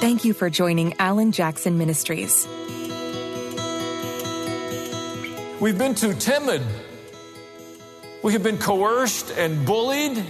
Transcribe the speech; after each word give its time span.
Thank 0.00 0.24
you 0.24 0.32
for 0.32 0.48
joining 0.48 0.94
Allen 0.98 1.30
Jackson 1.30 1.76
Ministries. 1.76 2.48
We've 5.60 5.76
been 5.76 5.94
too 5.94 6.14
timid. 6.14 6.62
We 8.22 8.32
have 8.32 8.42
been 8.42 8.56
coerced 8.56 9.30
and 9.36 9.66
bullied. 9.66 10.24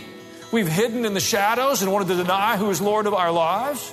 We've 0.51 0.66
hidden 0.66 1.05
in 1.05 1.14
the 1.14 1.20
shadows 1.20 1.83
and 1.83 1.92
wanted 1.92 2.09
to 2.09 2.16
deny 2.16 2.56
who 2.56 2.69
is 2.70 2.80
Lord 2.80 3.06
of 3.06 3.14
our 3.14 3.30
lives. 3.30 3.92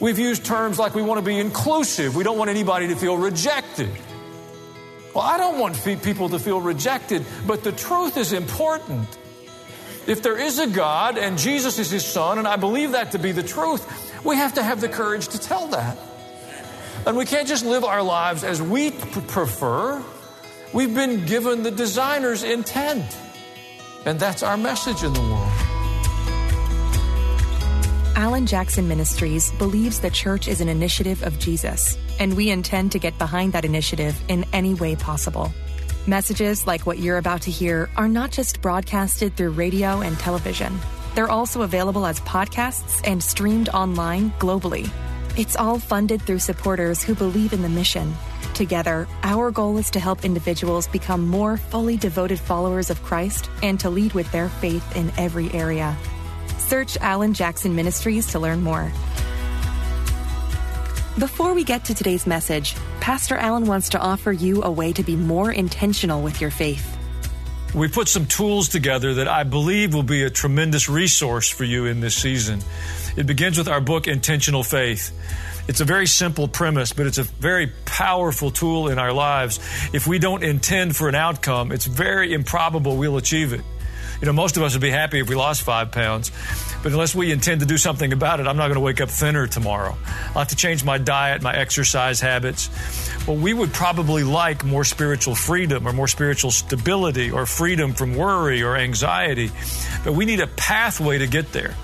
We've 0.00 0.18
used 0.18 0.44
terms 0.44 0.76
like 0.76 0.96
we 0.96 1.02
want 1.02 1.20
to 1.20 1.24
be 1.24 1.38
inclusive. 1.38 2.16
We 2.16 2.24
don't 2.24 2.36
want 2.36 2.50
anybody 2.50 2.88
to 2.88 2.96
feel 2.96 3.16
rejected. 3.16 3.90
Well, 5.14 5.22
I 5.22 5.38
don't 5.38 5.60
want 5.60 5.80
people 6.02 6.30
to 6.30 6.40
feel 6.40 6.60
rejected, 6.60 7.24
but 7.46 7.62
the 7.62 7.70
truth 7.70 8.16
is 8.16 8.32
important. 8.32 9.06
If 10.08 10.24
there 10.24 10.36
is 10.36 10.58
a 10.58 10.66
God 10.66 11.16
and 11.16 11.38
Jesus 11.38 11.78
is 11.78 11.92
his 11.92 12.04
son, 12.04 12.38
and 12.38 12.48
I 12.48 12.56
believe 12.56 12.90
that 12.90 13.12
to 13.12 13.20
be 13.20 13.30
the 13.30 13.44
truth, 13.44 14.08
we 14.24 14.36
have 14.36 14.54
to 14.54 14.62
have 14.62 14.80
the 14.80 14.88
courage 14.88 15.28
to 15.28 15.38
tell 15.38 15.68
that. 15.68 15.98
And 17.06 17.16
we 17.16 17.24
can't 17.24 17.48
just 17.48 17.64
live 17.64 17.84
our 17.84 18.02
lives 18.02 18.44
as 18.44 18.62
we 18.62 18.90
prefer. 18.92 20.02
We've 20.72 20.94
been 20.94 21.26
given 21.26 21.62
the 21.62 21.70
designer's 21.70 22.42
intent. 22.44 23.04
And 24.06 24.18
that's 24.18 24.42
our 24.42 24.56
message 24.56 25.02
in 25.02 25.12
the 25.12 25.20
world. 25.20 25.52
Allen 28.14 28.46
Jackson 28.46 28.88
Ministries 28.88 29.50
believes 29.52 30.00
the 30.00 30.10
church 30.10 30.46
is 30.46 30.60
an 30.60 30.68
initiative 30.68 31.22
of 31.22 31.38
Jesus, 31.38 31.96
and 32.20 32.36
we 32.36 32.50
intend 32.50 32.92
to 32.92 32.98
get 32.98 33.16
behind 33.18 33.52
that 33.54 33.64
initiative 33.64 34.20
in 34.28 34.44
any 34.52 34.74
way 34.74 34.94
possible. 34.94 35.52
Messages 36.06 36.66
like 36.66 36.86
what 36.86 36.98
you're 36.98 37.18
about 37.18 37.42
to 37.42 37.50
hear 37.50 37.88
are 37.96 38.08
not 38.08 38.30
just 38.30 38.60
broadcasted 38.60 39.36
through 39.36 39.50
radio 39.50 40.00
and 40.02 40.18
television, 40.18 40.78
they're 41.14 41.30
also 41.30 41.62
available 41.62 42.06
as 42.06 42.20
podcasts 42.20 43.00
and 43.04 43.22
streamed 43.22 43.68
online 43.70 44.30
globally. 44.38 44.90
It's 45.36 45.56
all 45.56 45.78
funded 45.78 46.22
through 46.22 46.40
supporters 46.40 47.02
who 47.02 47.14
believe 47.14 47.52
in 47.52 47.62
the 47.62 47.68
mission. 47.68 48.14
Together, 48.54 49.08
our 49.22 49.50
goal 49.50 49.78
is 49.78 49.90
to 49.90 50.00
help 50.00 50.24
individuals 50.24 50.86
become 50.88 51.26
more 51.26 51.56
fully 51.56 51.96
devoted 51.96 52.38
followers 52.38 52.90
of 52.90 53.02
Christ 53.02 53.48
and 53.62 53.80
to 53.80 53.88
lead 53.88 54.12
with 54.12 54.30
their 54.30 54.48
faith 54.48 54.96
in 54.96 55.10
every 55.16 55.50
area. 55.52 55.96
Search 56.58 56.98
Allen 57.00 57.32
Jackson 57.34 57.74
Ministries 57.74 58.26
to 58.28 58.38
learn 58.38 58.62
more. 58.62 58.92
Before 61.18 61.54
we 61.54 61.64
get 61.64 61.84
to 61.86 61.94
today's 61.94 62.26
message, 62.26 62.74
Pastor 63.00 63.36
Allen 63.36 63.66
wants 63.66 63.90
to 63.90 63.98
offer 63.98 64.32
you 64.32 64.62
a 64.62 64.70
way 64.70 64.92
to 64.92 65.02
be 65.02 65.16
more 65.16 65.52
intentional 65.52 66.22
with 66.22 66.40
your 66.40 66.50
faith. 66.50 66.96
We 67.74 67.88
put 67.88 68.08
some 68.08 68.26
tools 68.26 68.68
together 68.68 69.14
that 69.14 69.28
I 69.28 69.44
believe 69.44 69.94
will 69.94 70.02
be 70.02 70.24
a 70.24 70.30
tremendous 70.30 70.90
resource 70.90 71.48
for 71.48 71.64
you 71.64 71.86
in 71.86 72.00
this 72.00 72.14
season. 72.14 72.60
It 73.16 73.26
begins 73.26 73.56
with 73.56 73.66
our 73.66 73.80
book, 73.80 74.06
Intentional 74.06 74.62
Faith. 74.62 75.10
It's 75.68 75.80
a 75.80 75.84
very 75.84 76.06
simple 76.06 76.48
premise, 76.48 76.92
but 76.92 77.06
it's 77.06 77.18
a 77.18 77.22
very 77.22 77.72
powerful 77.86 78.50
tool 78.50 78.88
in 78.88 78.98
our 78.98 79.12
lives. 79.12 79.58
If 79.94 80.06
we 80.06 80.18
don't 80.18 80.42
intend 80.42 80.96
for 80.96 81.08
an 81.08 81.14
outcome, 81.14 81.72
it's 81.72 81.86
very 81.86 82.34
improbable 82.34 82.96
we'll 82.96 83.16
achieve 83.16 83.54
it. 83.54 83.62
You 84.20 84.26
know, 84.26 84.32
most 84.32 84.56
of 84.56 84.62
us 84.62 84.74
would 84.74 84.82
be 84.82 84.90
happy 84.90 85.20
if 85.20 85.28
we 85.28 85.34
lost 85.34 85.62
five 85.62 85.92
pounds, 85.92 86.30
but 86.82 86.92
unless 86.92 87.14
we 87.14 87.30
intend 87.32 87.60
to 87.60 87.66
do 87.66 87.78
something 87.78 88.12
about 88.12 88.40
it, 88.40 88.46
I'm 88.46 88.56
not 88.56 88.64
going 88.66 88.74
to 88.74 88.80
wake 88.80 89.00
up 89.00 89.08
thinner 89.08 89.46
tomorrow. 89.46 89.96
I'll 90.28 90.40
have 90.40 90.48
to 90.48 90.56
change 90.56 90.84
my 90.84 90.98
diet, 90.98 91.42
my 91.42 91.54
exercise 91.54 92.20
habits. 92.20 92.68
Well, 93.26 93.36
we 93.36 93.54
would 93.54 93.72
probably 93.72 94.24
like 94.24 94.64
more 94.64 94.84
spiritual 94.84 95.34
freedom 95.34 95.86
or 95.86 95.92
more 95.92 96.08
spiritual 96.08 96.50
stability 96.50 97.30
or 97.30 97.46
freedom 97.46 97.94
from 97.94 98.14
worry 98.14 98.62
or 98.62 98.76
anxiety, 98.76 99.50
but 100.04 100.14
we 100.14 100.24
need 100.24 100.40
a 100.40 100.48
pathway 100.48 101.18
to 101.18 101.26
get 101.26 101.52
there. 101.52 101.74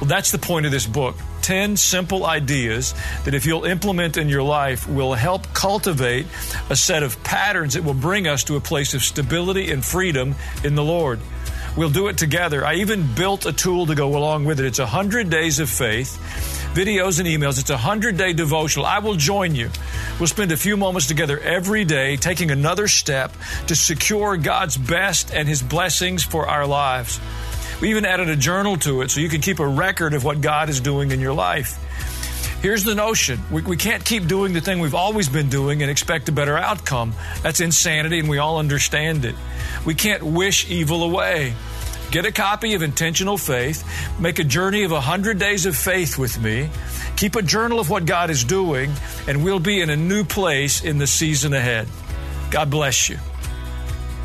Well, 0.00 0.08
that's 0.08 0.32
the 0.32 0.38
point 0.38 0.66
of 0.66 0.72
this 0.72 0.86
book. 0.86 1.16
10 1.42 1.76
simple 1.76 2.26
ideas 2.26 2.94
that, 3.24 3.34
if 3.34 3.46
you'll 3.46 3.64
implement 3.64 4.16
in 4.16 4.28
your 4.28 4.42
life, 4.42 4.88
will 4.88 5.14
help 5.14 5.46
cultivate 5.54 6.26
a 6.68 6.76
set 6.76 7.02
of 7.02 7.22
patterns 7.24 7.74
that 7.74 7.84
will 7.84 7.94
bring 7.94 8.26
us 8.26 8.44
to 8.44 8.56
a 8.56 8.60
place 8.60 8.94
of 8.94 9.02
stability 9.02 9.70
and 9.70 9.84
freedom 9.84 10.34
in 10.64 10.74
the 10.74 10.84
Lord. 10.84 11.20
We'll 11.76 11.90
do 11.90 12.08
it 12.08 12.18
together. 12.18 12.64
I 12.64 12.74
even 12.76 13.14
built 13.14 13.46
a 13.46 13.52
tool 13.52 13.86
to 13.86 13.94
go 13.94 14.16
along 14.16 14.44
with 14.44 14.58
it. 14.60 14.66
It's 14.66 14.78
100 14.78 15.30
days 15.30 15.60
of 15.60 15.70
faith, 15.70 16.18
videos 16.74 17.20
and 17.20 17.28
emails. 17.28 17.60
It's 17.60 17.70
a 17.70 17.74
100 17.74 18.16
day 18.16 18.32
devotional. 18.32 18.86
I 18.86 18.98
will 18.98 19.14
join 19.14 19.54
you. 19.54 19.70
We'll 20.18 20.26
spend 20.26 20.52
a 20.52 20.56
few 20.56 20.76
moments 20.76 21.06
together 21.06 21.38
every 21.38 21.84
day, 21.84 22.16
taking 22.16 22.50
another 22.50 22.88
step 22.88 23.32
to 23.68 23.76
secure 23.76 24.36
God's 24.36 24.76
best 24.76 25.32
and 25.32 25.48
His 25.48 25.62
blessings 25.62 26.24
for 26.24 26.48
our 26.48 26.66
lives. 26.66 27.20
We 27.80 27.90
even 27.90 28.04
added 28.04 28.28
a 28.28 28.36
journal 28.36 28.76
to 28.78 29.00
it 29.00 29.10
so 29.10 29.20
you 29.20 29.28
can 29.28 29.40
keep 29.40 29.58
a 29.58 29.66
record 29.66 30.12
of 30.12 30.24
what 30.24 30.40
God 30.40 30.68
is 30.68 30.80
doing 30.80 31.12
in 31.12 31.20
your 31.20 31.32
life. 31.32 31.78
Here's 32.62 32.84
the 32.84 32.94
notion 32.94 33.40
we, 33.50 33.62
we 33.62 33.76
can't 33.78 34.04
keep 34.04 34.26
doing 34.26 34.52
the 34.52 34.60
thing 34.60 34.80
we've 34.80 34.94
always 34.94 35.30
been 35.30 35.48
doing 35.48 35.80
and 35.80 35.90
expect 35.90 36.28
a 36.28 36.32
better 36.32 36.58
outcome. 36.58 37.14
That's 37.42 37.60
insanity, 37.60 38.18
and 38.18 38.28
we 38.28 38.36
all 38.36 38.58
understand 38.58 39.24
it. 39.24 39.34
We 39.84 39.94
can't 39.94 40.22
wish 40.22 40.70
evil 40.70 41.02
away. 41.02 41.54
Get 42.10 42.26
a 42.26 42.32
copy 42.32 42.74
of 42.74 42.82
Intentional 42.82 43.38
Faith. 43.38 43.84
Make 44.18 44.40
a 44.40 44.44
journey 44.44 44.82
of 44.82 44.90
100 44.90 45.38
days 45.38 45.64
of 45.64 45.76
faith 45.76 46.18
with 46.18 46.40
me. 46.40 46.68
Keep 47.16 47.36
a 47.36 47.42
journal 47.42 47.78
of 47.78 47.88
what 47.88 48.04
God 48.04 48.30
is 48.30 48.42
doing, 48.42 48.90
and 49.28 49.44
we'll 49.44 49.60
be 49.60 49.80
in 49.80 49.90
a 49.90 49.96
new 49.96 50.24
place 50.24 50.82
in 50.82 50.98
the 50.98 51.06
season 51.06 51.52
ahead. 51.52 51.86
God 52.50 52.68
bless 52.68 53.08
you. 53.08 53.16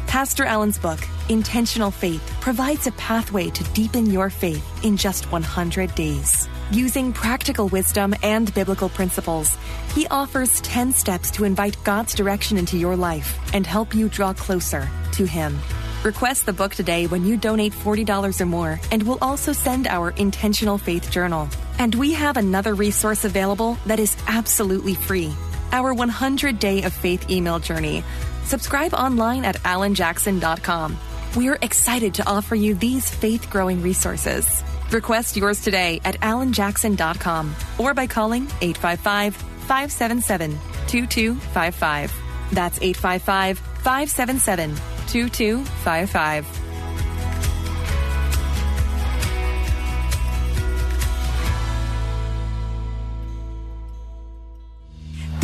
Pastor 0.08 0.46
Allen's 0.46 0.80
book, 0.80 1.00
Intentional 1.30 1.92
Faith, 1.92 2.24
provides 2.42 2.88
a 2.88 2.92
pathway 2.94 3.52
to 3.52 3.64
deepen 3.74 4.08
your 4.08 4.32
faith 4.32 4.84
in 4.84 4.98
just 4.98 5.32
100 5.32 5.94
days. 5.94 6.50
Using 6.72 7.14
practical 7.14 7.68
wisdom 7.68 8.16
and 8.24 8.52
biblical 8.56 8.90
principles, 8.90 9.56
he 9.94 10.08
offers 10.08 10.60
10 10.62 10.92
steps 10.92 11.30
to 11.32 11.44
invite 11.44 11.78
God's 11.84 12.16
direction 12.16 12.58
into 12.58 12.78
your 12.78 12.96
life 12.96 13.38
and 13.54 13.68
help 13.68 13.94
you 13.94 14.10
draw 14.10 14.34
closer 14.34 14.90
to 15.16 15.26
Him. 15.26 15.60
Request 16.04 16.46
the 16.46 16.54
book 16.54 16.74
today 16.76 17.08
when 17.08 17.26
you 17.26 17.38
donate 17.38 17.74
$40 17.74 18.42
or 18.42 18.46
more, 18.46 18.80
and 18.92 19.04
we'll 19.04 19.18
also 19.22 19.54
send 19.54 19.88
our 19.88 20.12
Intentional 20.12 20.78
Faith 20.78 21.10
Journal. 21.12 21.50
And 21.80 21.96
we 21.96 22.14
have 22.14 22.38
another 22.38 22.74
resource 22.74 23.26
available 23.26 23.78
that 23.86 24.00
is 24.00 24.16
absolutely 24.28 24.94
free 24.94 25.34
our 25.76 25.94
100 25.94 26.58
Day 26.58 26.84
of 26.84 26.94
Faith 26.94 27.30
email 27.30 27.60
journey. 27.60 28.04
Subscribe 28.44 28.94
online 28.94 29.44
at 29.44 29.58
allenjackson.com. 29.58 30.98
We're 31.36 31.60
excited 31.62 32.14
to 32.16 32.28
offer 32.28 32.56
you 32.56 32.76
these 32.76 33.10
faith 33.10 33.50
growing 33.50 33.82
resources. 33.82 34.64
Request 34.92 35.36
yours 35.36 35.62
today 35.62 36.00
at 36.06 36.20
allenjackson.com 36.22 37.56
or 37.78 37.94
by 37.94 38.08
calling 38.08 38.44
855 38.62 39.36
577 39.36 40.52
2255. 40.88 42.14
That's 42.54 42.78
855 42.80 43.60
577 43.60 44.95
2255. 45.16 46.65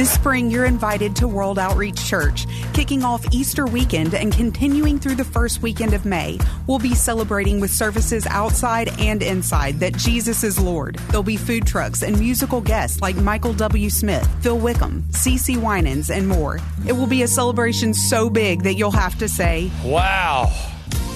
This 0.02 0.16
spring, 0.16 0.50
you're 0.50 0.66
invited 0.66 1.16
to 1.18 1.28
World 1.28 1.60
Outreach 1.60 2.04
Church. 2.04 2.48
Kicking 2.74 3.04
off 3.04 3.24
Easter 3.32 3.68
weekend 3.68 4.16
and 4.16 4.34
continuing 4.34 4.98
through 4.98 5.14
the 5.14 5.24
first 5.24 5.62
weekend 5.62 5.94
of 5.94 6.06
May, 6.06 6.40
we'll 6.66 6.80
be 6.80 6.96
celebrating 6.96 7.60
with 7.60 7.70
services 7.70 8.26
outside 8.26 8.90
and 9.00 9.22
inside 9.22 9.80
that 9.80 9.96
Jesus 9.96 10.44
is 10.44 10.60
Lord. 10.60 10.96
There'll 11.10 11.22
be 11.22 11.38
food 11.38 11.68
trucks 11.68 12.02
and 12.02 12.18
musical 12.18 12.62
guests 12.62 13.00
like 13.00 13.16
Michael 13.16 13.54
W. 13.54 13.92
Smith, 13.92 14.28
Phil 14.42 14.58
Wickham, 14.58 15.04
CeCe 15.12 15.58
Winans, 15.58 16.10
and 16.10 16.28
more. 16.28 16.58
It 16.88 16.94
will 16.94 17.06
be 17.06 17.22
a 17.22 17.28
celebration 17.28 17.94
so 17.94 18.28
big 18.28 18.64
that 18.64 18.74
you'll 18.74 18.90
have 18.90 19.20
to 19.20 19.30
say, 19.30 19.70
Wow! 19.86 20.52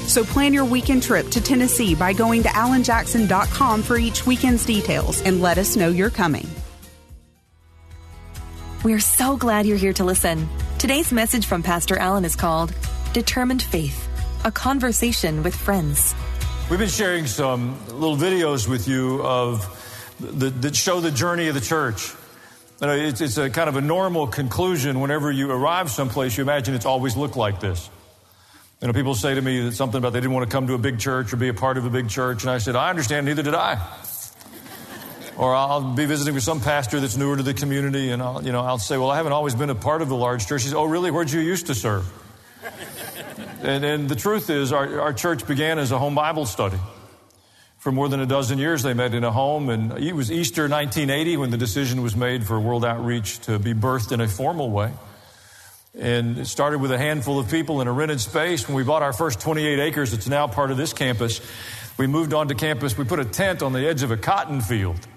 So 0.05 0.23
plan 0.23 0.53
your 0.53 0.65
weekend 0.65 1.01
trip 1.01 1.27
to 1.29 1.41
Tennessee 1.41 1.95
by 1.95 2.13
going 2.13 2.43
to 2.43 2.49
allenjackson.com 2.49 3.81
for 3.81 3.97
each 3.97 4.27
weekend's 4.27 4.63
details 4.63 5.23
and 5.23 5.41
let 5.41 5.57
us 5.57 5.75
know 5.75 5.89
you're 5.89 6.11
coming. 6.11 6.45
We're 8.85 8.99
so 8.99 9.35
glad 9.35 9.65
you're 9.65 9.79
here 9.79 9.93
to 9.93 10.03
listen. 10.03 10.47
Today's 10.77 11.11
message 11.11 11.47
from 11.47 11.63
Pastor 11.63 11.97
Allen 11.97 12.23
is 12.23 12.35
called 12.35 12.71
Determined 13.13 13.63
Faith 13.63 14.07
A 14.43 14.51
Conversation 14.51 15.41
with 15.41 15.55
Friends. 15.55 16.13
We've 16.69 16.77
been 16.77 16.87
sharing 16.87 17.25
some 17.25 17.83
little 17.87 18.15
videos 18.15 18.67
with 18.67 18.87
you 18.87 19.23
of 19.23 19.65
the, 20.19 20.51
that 20.51 20.75
show 20.75 20.99
the 20.99 21.09
journey 21.09 21.47
of 21.47 21.55
the 21.55 21.61
church. 21.61 22.13
You 22.79 22.85
know, 22.85 22.93
it's, 22.93 23.21
it's 23.21 23.39
a 23.39 23.49
kind 23.49 23.69
of 23.69 23.75
a 23.75 23.81
normal 23.81 24.27
conclusion 24.27 24.99
whenever 24.99 25.31
you 25.31 25.49
arrive 25.49 25.89
someplace, 25.89 26.38
you 26.38 26.43
imagine 26.43 26.75
it's 26.75 26.85
always 26.85 27.17
looked 27.17 27.38
like 27.38 27.59
this. 27.59 27.89
You 28.81 28.88
know, 28.88 28.93
people 28.93 29.15
say 29.15 29.33
to 29.33 29.41
me 29.41 29.61
that 29.61 29.71
something 29.71 29.97
about 29.97 30.13
they 30.13 30.21
didn't 30.21 30.33
want 30.33 30.47
to 30.47 30.55
come 30.55 30.67
to 30.67 30.75
a 30.75 30.77
big 30.77 30.99
church 30.99 31.33
or 31.33 31.38
be 31.38 31.47
a 31.47 31.55
part 31.55 31.79
of 31.79 31.85
a 31.85 31.89
big 31.89 32.07
church, 32.07 32.43
and 32.43 32.51
I 32.51 32.59
said, 32.59 32.75
I 32.75 32.91
understand, 32.91 33.25
neither 33.25 33.41
did 33.41 33.55
I. 33.55 33.83
or 35.37 35.53
I'll 35.53 35.93
be 35.93 36.05
visiting 36.05 36.33
with 36.33 36.43
some 36.43 36.61
pastor 36.61 36.99
that's 36.99 37.17
newer 37.17 37.37
to 37.37 37.43
the 37.43 37.53
community, 37.53 38.11
and 38.11 38.21
I'll, 38.21 38.43
you 38.43 38.51
know, 38.51 38.61
I'll 38.61 38.77
say, 38.77 38.97
well, 38.97 39.11
I 39.11 39.17
haven't 39.17 39.33
always 39.33 39.55
been 39.55 39.69
a 39.69 39.75
part 39.75 40.01
of 40.01 40.09
the 40.09 40.15
large 40.15 40.47
church. 40.47 40.63
He 40.63 40.69
says, 40.69 40.75
oh, 40.75 40.85
really? 40.85 41.11
Where'd 41.11 41.31
you 41.31 41.41
used 41.41 41.67
to 41.67 41.75
serve? 41.75 42.05
And, 43.61 43.83
and 43.83 44.07
the 44.07 44.15
truth 44.15 44.51
is, 44.51 44.71
our, 44.71 44.99
our 44.99 45.13
church 45.13 45.47
began 45.47 45.79
as 45.79 45.91
a 45.91 45.97
home 45.97 46.13
Bible 46.13 46.45
study. 46.45 46.77
For 47.79 47.91
more 47.91 48.07
than 48.09 48.19
a 48.19 48.25
dozen 48.27 48.59
years, 48.59 48.83
they 48.83 48.93
met 48.93 49.15
in 49.15 49.23
a 49.23 49.31
home, 49.31 49.69
and 49.69 49.97
it 49.97 50.13
was 50.13 50.31
Easter 50.31 50.63
1980 50.63 51.38
when 51.38 51.49
the 51.49 51.57
decision 51.57 52.03
was 52.03 52.15
made 52.15 52.45
for 52.45 52.59
World 52.59 52.85
Outreach 52.85 53.39
to 53.41 53.57
be 53.57 53.73
birthed 53.73 54.11
in 54.11 54.21
a 54.21 54.27
formal 54.27 54.69
way. 54.69 54.91
And 55.97 56.38
it 56.38 56.45
started 56.45 56.79
with 56.79 56.91
a 56.91 56.97
handful 56.99 57.39
of 57.39 57.49
people 57.49 57.81
in 57.81 57.88
a 57.88 57.91
rented 57.91 58.21
space. 58.21 58.67
When 58.67 58.75
we 58.75 58.83
bought 58.83 59.01
our 59.01 59.13
first 59.13 59.39
28 59.39 59.79
acres, 59.79 60.13
it's 60.13 60.27
now 60.27 60.45
part 60.47 60.69
of 60.69 60.77
this 60.77 60.93
campus. 60.93 61.41
We 61.97 62.05
moved 62.05 62.33
onto 62.33 62.53
campus. 62.53 62.97
We 62.97 63.05
put 63.05 63.19
a 63.19 63.25
tent 63.25 63.63
on 63.63 63.73
the 63.73 63.88
edge 63.88 64.03
of 64.03 64.11
a 64.11 64.17
cotton 64.17 64.61
field. 64.61 65.07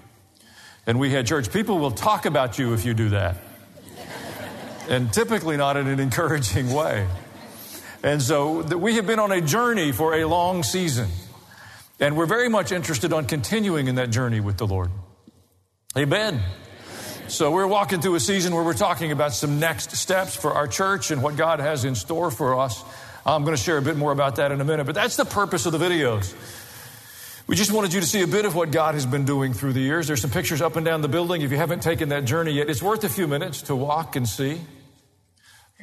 And 0.89 0.99
we 0.99 1.11
had 1.11 1.27
church. 1.27 1.53
People 1.53 1.77
will 1.77 1.91
talk 1.91 2.25
about 2.25 2.57
you 2.57 2.73
if 2.73 2.83
you 2.83 2.95
do 2.95 3.09
that. 3.09 3.37
and 4.89 5.13
typically 5.13 5.55
not 5.55 5.77
in 5.77 5.85
an 5.85 5.99
encouraging 5.99 6.73
way. 6.73 7.07
And 8.01 8.19
so 8.19 8.63
we 8.63 8.95
have 8.95 9.05
been 9.05 9.19
on 9.19 9.31
a 9.31 9.39
journey 9.39 9.91
for 9.91 10.15
a 10.15 10.25
long 10.25 10.63
season. 10.63 11.07
And 11.99 12.17
we're 12.17 12.25
very 12.25 12.49
much 12.49 12.71
interested 12.71 13.13
on 13.13 13.25
continuing 13.25 13.87
in 13.87 13.95
that 13.95 14.09
journey 14.09 14.39
with 14.39 14.57
the 14.57 14.65
Lord. 14.65 14.89
Amen. 15.95 16.41
So 17.27 17.51
we're 17.51 17.67
walking 17.67 18.01
through 18.01 18.15
a 18.15 18.19
season 18.19 18.55
where 18.55 18.63
we're 18.63 18.73
talking 18.73 19.11
about 19.11 19.33
some 19.33 19.59
next 19.59 19.91
steps 19.91 20.35
for 20.35 20.53
our 20.53 20.67
church 20.67 21.11
and 21.11 21.21
what 21.21 21.37
God 21.37 21.59
has 21.59 21.85
in 21.85 21.93
store 21.93 22.31
for 22.31 22.59
us. 22.59 22.83
I'm 23.27 23.43
going 23.43 23.55
to 23.55 23.61
share 23.61 23.77
a 23.77 23.81
bit 23.83 23.95
more 23.95 24.11
about 24.11 24.37
that 24.37 24.51
in 24.51 24.59
a 24.59 24.65
minute, 24.65 24.87
but 24.87 24.95
that's 24.95 25.17
the 25.17 25.25
purpose 25.25 25.67
of 25.67 25.71
the 25.71 25.77
videos. 25.77 26.33
We 27.49 27.55
just 27.55 27.71
wanted 27.71 27.93
you 27.93 27.99
to 27.99 28.05
see 28.05 28.21
a 28.21 28.27
bit 28.27 28.45
of 28.45 28.53
what 28.53 28.69
God 28.69 28.93
has 28.93 29.07
been 29.07 29.25
doing 29.25 29.53
through 29.55 29.73
the 29.73 29.79
years. 29.79 30.05
There's 30.05 30.21
some 30.21 30.29
pictures 30.29 30.61
up 30.61 30.75
and 30.75 30.85
down 30.85 31.01
the 31.01 31.07
building. 31.07 31.41
If 31.41 31.49
you 31.49 31.57
haven't 31.57 31.81
taken 31.81 32.09
that 32.09 32.25
journey 32.25 32.51
yet, 32.51 32.69
it's 32.69 32.79
worth 32.79 33.03
a 33.03 33.09
few 33.09 33.27
minutes 33.27 33.63
to 33.63 33.75
walk 33.75 34.15
and 34.15 34.29
see. 34.29 34.61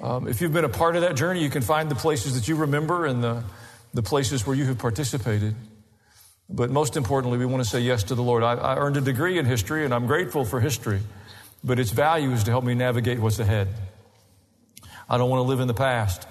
Um, 0.00 0.28
if 0.28 0.40
you've 0.40 0.52
been 0.52 0.64
a 0.64 0.68
part 0.68 0.94
of 0.94 1.02
that 1.02 1.16
journey, 1.16 1.42
you 1.42 1.50
can 1.50 1.62
find 1.62 1.90
the 1.90 1.96
places 1.96 2.36
that 2.36 2.46
you 2.46 2.54
remember 2.54 3.04
and 3.04 3.20
the, 3.20 3.42
the 3.92 4.02
places 4.04 4.46
where 4.46 4.54
you 4.54 4.64
have 4.66 4.78
participated. 4.78 5.56
But 6.48 6.70
most 6.70 6.96
importantly, 6.96 7.36
we 7.36 7.46
want 7.46 7.64
to 7.64 7.68
say 7.68 7.80
yes 7.80 8.04
to 8.04 8.14
the 8.14 8.22
Lord. 8.22 8.44
I, 8.44 8.54
I 8.54 8.76
earned 8.76 8.96
a 8.96 9.00
degree 9.00 9.36
in 9.36 9.44
history, 9.44 9.84
and 9.84 9.92
I'm 9.92 10.06
grateful 10.06 10.44
for 10.44 10.60
history, 10.60 11.00
but 11.64 11.80
its 11.80 11.90
value 11.90 12.30
is 12.30 12.44
to 12.44 12.52
help 12.52 12.62
me 12.62 12.74
navigate 12.74 13.18
what's 13.18 13.40
ahead. 13.40 13.66
I 15.08 15.18
don't 15.18 15.28
want 15.28 15.40
to 15.40 15.48
live 15.48 15.58
in 15.58 15.66
the 15.66 15.74
past. 15.74 16.28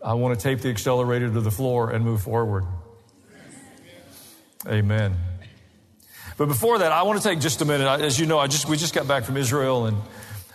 I 0.00 0.14
want 0.14 0.38
to 0.38 0.40
tape 0.40 0.60
the 0.60 0.70
accelerator 0.70 1.28
to 1.28 1.40
the 1.40 1.50
floor 1.50 1.90
and 1.90 2.04
move 2.04 2.22
forward. 2.22 2.66
Amen. 4.68 5.16
But 6.36 6.46
before 6.46 6.78
that, 6.78 6.92
I 6.92 7.02
want 7.02 7.20
to 7.22 7.26
take 7.26 7.40
just 7.40 7.62
a 7.62 7.64
minute. 7.64 7.86
As 8.02 8.20
you 8.20 8.26
know, 8.26 8.38
I 8.38 8.48
just 8.48 8.68
we 8.68 8.76
just 8.76 8.94
got 8.94 9.08
back 9.08 9.24
from 9.24 9.38
Israel, 9.38 9.86
and 9.86 9.96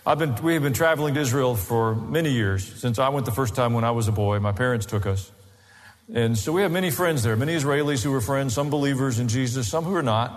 I've 0.06 0.20
been, 0.20 0.36
we 0.36 0.54
have 0.54 0.62
been 0.62 0.72
traveling 0.72 1.14
to 1.14 1.20
Israel 1.20 1.56
for 1.56 1.96
many 1.96 2.30
years, 2.30 2.64
since 2.80 3.00
I 3.00 3.08
went 3.08 3.26
the 3.26 3.32
first 3.32 3.56
time 3.56 3.72
when 3.72 3.82
I 3.82 3.90
was 3.90 4.06
a 4.06 4.12
boy. 4.12 4.38
My 4.38 4.52
parents 4.52 4.86
took 4.86 5.04
us. 5.04 5.32
And 6.12 6.38
so 6.38 6.52
we 6.52 6.62
have 6.62 6.70
many 6.70 6.90
friends 6.90 7.24
there, 7.24 7.34
many 7.34 7.56
Israelis 7.56 8.04
who 8.04 8.14
are 8.14 8.20
friends, 8.20 8.54
some 8.54 8.70
believers 8.70 9.18
in 9.18 9.26
Jesus, 9.26 9.68
some 9.68 9.84
who 9.84 9.94
are 9.96 10.02
not. 10.02 10.30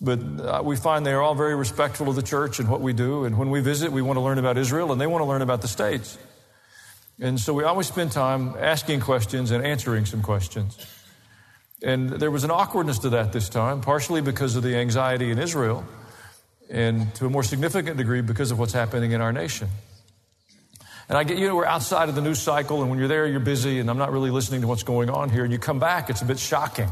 But 0.00 0.18
uh, 0.40 0.62
we 0.64 0.74
find 0.74 1.06
they 1.06 1.12
are 1.12 1.22
all 1.22 1.36
very 1.36 1.54
respectful 1.54 2.08
of 2.08 2.16
the 2.16 2.22
church 2.22 2.58
and 2.58 2.68
what 2.68 2.80
we 2.80 2.92
do. 2.92 3.24
And 3.24 3.38
when 3.38 3.50
we 3.50 3.60
visit, 3.60 3.92
we 3.92 4.02
want 4.02 4.16
to 4.16 4.20
learn 4.20 4.38
about 4.38 4.58
Israel, 4.58 4.90
and 4.90 5.00
they 5.00 5.06
want 5.06 5.22
to 5.22 5.26
learn 5.26 5.42
about 5.42 5.62
the 5.62 5.68
States. 5.68 6.18
And 7.20 7.38
so 7.38 7.52
we 7.52 7.62
always 7.62 7.86
spend 7.86 8.10
time 8.10 8.56
asking 8.58 9.00
questions 9.00 9.52
and 9.52 9.64
answering 9.64 10.06
some 10.06 10.22
questions. 10.22 10.76
And 11.84 12.08
there 12.08 12.30
was 12.30 12.44
an 12.44 12.50
awkwardness 12.50 13.00
to 13.00 13.10
that 13.10 13.34
this 13.34 13.50
time, 13.50 13.82
partially 13.82 14.22
because 14.22 14.56
of 14.56 14.62
the 14.62 14.74
anxiety 14.74 15.30
in 15.30 15.38
Israel 15.38 15.84
and 16.70 17.14
to 17.16 17.26
a 17.26 17.30
more 17.30 17.42
significant 17.42 17.98
degree 17.98 18.22
because 18.22 18.50
of 18.50 18.58
what's 18.58 18.72
happening 18.72 19.12
in 19.12 19.20
our 19.20 19.32
nation. 19.32 19.68
And 21.10 21.18
I 21.18 21.24
get, 21.24 21.36
you 21.36 21.46
know, 21.46 21.54
we're 21.54 21.66
outside 21.66 22.08
of 22.08 22.14
the 22.14 22.22
news 22.22 22.38
cycle, 22.38 22.80
and 22.80 22.88
when 22.88 22.98
you're 22.98 23.08
there, 23.08 23.26
you're 23.26 23.38
busy, 23.38 23.78
and 23.78 23.90
I'm 23.90 23.98
not 23.98 24.10
really 24.10 24.30
listening 24.30 24.62
to 24.62 24.66
what's 24.66 24.82
going 24.82 25.10
on 25.10 25.28
here. 25.28 25.44
And 25.44 25.52
you 25.52 25.58
come 25.58 25.78
back, 25.78 26.08
it's 26.08 26.22
a 26.22 26.24
bit 26.24 26.38
shocking. 26.38 26.88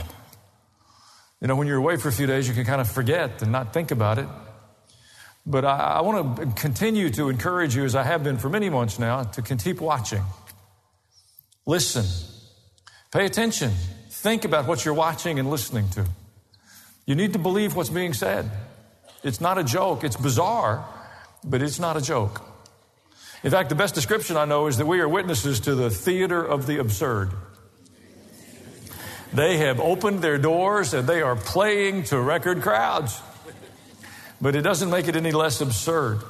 You 1.40 1.48
know, 1.48 1.56
when 1.56 1.66
you're 1.66 1.78
away 1.78 1.96
for 1.96 2.08
a 2.08 2.12
few 2.12 2.26
days, 2.26 2.46
you 2.46 2.52
can 2.52 2.66
kind 2.66 2.82
of 2.82 2.90
forget 2.90 3.40
and 3.40 3.50
not 3.50 3.72
think 3.72 3.90
about 3.90 4.18
it. 4.18 4.28
But 5.46 5.64
I, 5.64 5.78
I 5.78 6.00
want 6.02 6.36
to 6.36 6.46
continue 6.60 7.08
to 7.10 7.30
encourage 7.30 7.74
you, 7.74 7.86
as 7.86 7.94
I 7.94 8.02
have 8.02 8.22
been 8.22 8.36
for 8.36 8.50
many 8.50 8.68
months 8.68 8.98
now, 8.98 9.22
to 9.22 9.40
keep 9.40 9.80
watching. 9.80 10.22
Listen. 11.64 12.04
Pay 13.10 13.24
attention. 13.24 13.72
Think 14.22 14.44
about 14.44 14.68
what 14.68 14.84
you're 14.84 14.94
watching 14.94 15.40
and 15.40 15.50
listening 15.50 15.88
to. 15.90 16.06
You 17.06 17.16
need 17.16 17.32
to 17.32 17.40
believe 17.40 17.74
what's 17.74 17.90
being 17.90 18.14
said. 18.14 18.48
It's 19.24 19.40
not 19.40 19.58
a 19.58 19.64
joke. 19.64 20.04
It's 20.04 20.14
bizarre, 20.14 20.86
but 21.42 21.60
it's 21.60 21.80
not 21.80 21.96
a 21.96 22.00
joke. 22.00 22.40
In 23.42 23.50
fact, 23.50 23.68
the 23.68 23.74
best 23.74 23.96
description 23.96 24.36
I 24.36 24.44
know 24.44 24.68
is 24.68 24.76
that 24.76 24.86
we 24.86 25.00
are 25.00 25.08
witnesses 25.08 25.58
to 25.62 25.74
the 25.74 25.90
theater 25.90 26.40
of 26.40 26.68
the 26.68 26.78
absurd. 26.78 27.32
They 29.32 29.56
have 29.56 29.80
opened 29.80 30.22
their 30.22 30.38
doors 30.38 30.94
and 30.94 31.08
they 31.08 31.20
are 31.20 31.34
playing 31.34 32.04
to 32.04 32.20
record 32.20 32.62
crowds. 32.62 33.20
But 34.40 34.54
it 34.54 34.62
doesn't 34.62 34.88
make 34.90 35.08
it 35.08 35.16
any 35.16 35.32
less 35.32 35.60
absurd. 35.60 36.22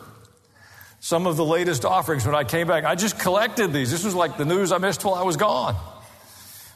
Some 1.01 1.27
of 1.27 1.37
the 1.37 1.45
latest 1.45 1.85
offerings, 1.85 2.25
when 2.25 2.35
I 2.35 2.45
came 2.45 2.69
back, 2.69 2.85
I 2.85 2.95
just 2.95 3.19
collected 3.19 3.75
these. 3.75 3.91
This 3.91 4.03
was 4.03 4.15
like 4.15 4.39
the 4.39 4.47
news 4.47 4.73
I 4.73 4.79
missed 4.79 5.05
while 5.05 5.17
I 5.17 5.25
was 5.25 5.37
gone. 5.37 5.77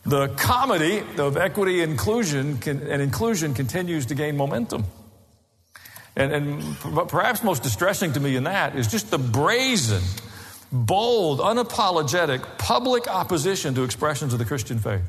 The 0.07 0.29
comedy 0.29 1.03
of 1.19 1.37
equity 1.37 1.83
inclusion 1.83 2.59
can, 2.59 2.81
and 2.83 3.03
inclusion 3.03 3.55
continues 3.55 4.07
to 4.07 4.15
gain 4.15 4.37
momentum. 4.37 4.85
And, 6.15 6.33
and 6.33 7.09
perhaps 7.09 7.43
most 7.43 7.65
distressing 7.65 8.13
to 8.13 8.21
me 8.21 8.37
in 8.37 8.45
that 8.45 8.77
is 8.77 8.87
just 8.87 9.11
the 9.11 9.19
brazen, 9.19 10.03
bold, 10.71 11.41
unapologetic, 11.41 12.57
public 12.57 13.09
opposition 13.09 13.75
to 13.75 13.83
expressions 13.83 14.33
of 14.33 14.39
the 14.39 14.45
Christian 14.45 14.79
faith. 14.79 15.03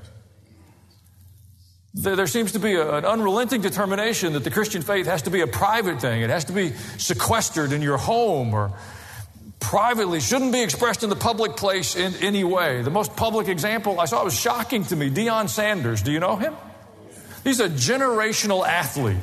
There, 1.94 2.28
seems 2.28 2.52
to 2.52 2.60
be 2.60 2.76
an 2.76 3.06
unrelenting 3.06 3.62
determination 3.62 4.34
that 4.34 4.44
the 4.44 4.52
Christian 4.52 4.82
faith 4.82 5.06
has 5.06 5.24
to 5.24 5.30
be 5.30 5.42
a 5.42 5.48
private 5.48 6.01
thing. 6.01 6.22
It 6.22 6.30
has 6.30 6.46
to 6.46 6.54
be 6.54 6.74
sequestered 6.98 7.72
in 7.72 7.82
your 7.82 7.98
home 7.98 8.54
or 8.54 8.72
privately, 9.67 10.21
shouldn't 10.21 10.53
be 10.53 10.62
expressed 10.62 11.03
in 11.03 11.09
the 11.09 11.15
public 11.15 11.57
place 11.57 11.97
in 11.97 12.15
any 12.21 12.45
way. 12.45 12.81
The 12.83 12.89
most 12.89 13.17
public 13.17 13.50
example 13.50 14.00
I 14.00 14.05
saw 14.05 14.24
was 14.24 14.33
shocking 14.33 14.86
to 14.86 14.95
me 14.95 15.09
Deion 15.09 15.50
Sanders. 15.50 16.01
Do 16.01 16.13
you 16.13 16.21
know 16.21 16.38
him? 16.38 16.55
He's 17.43 17.59
a 17.59 17.67
generational 17.67 18.65
athlete. 18.65 19.17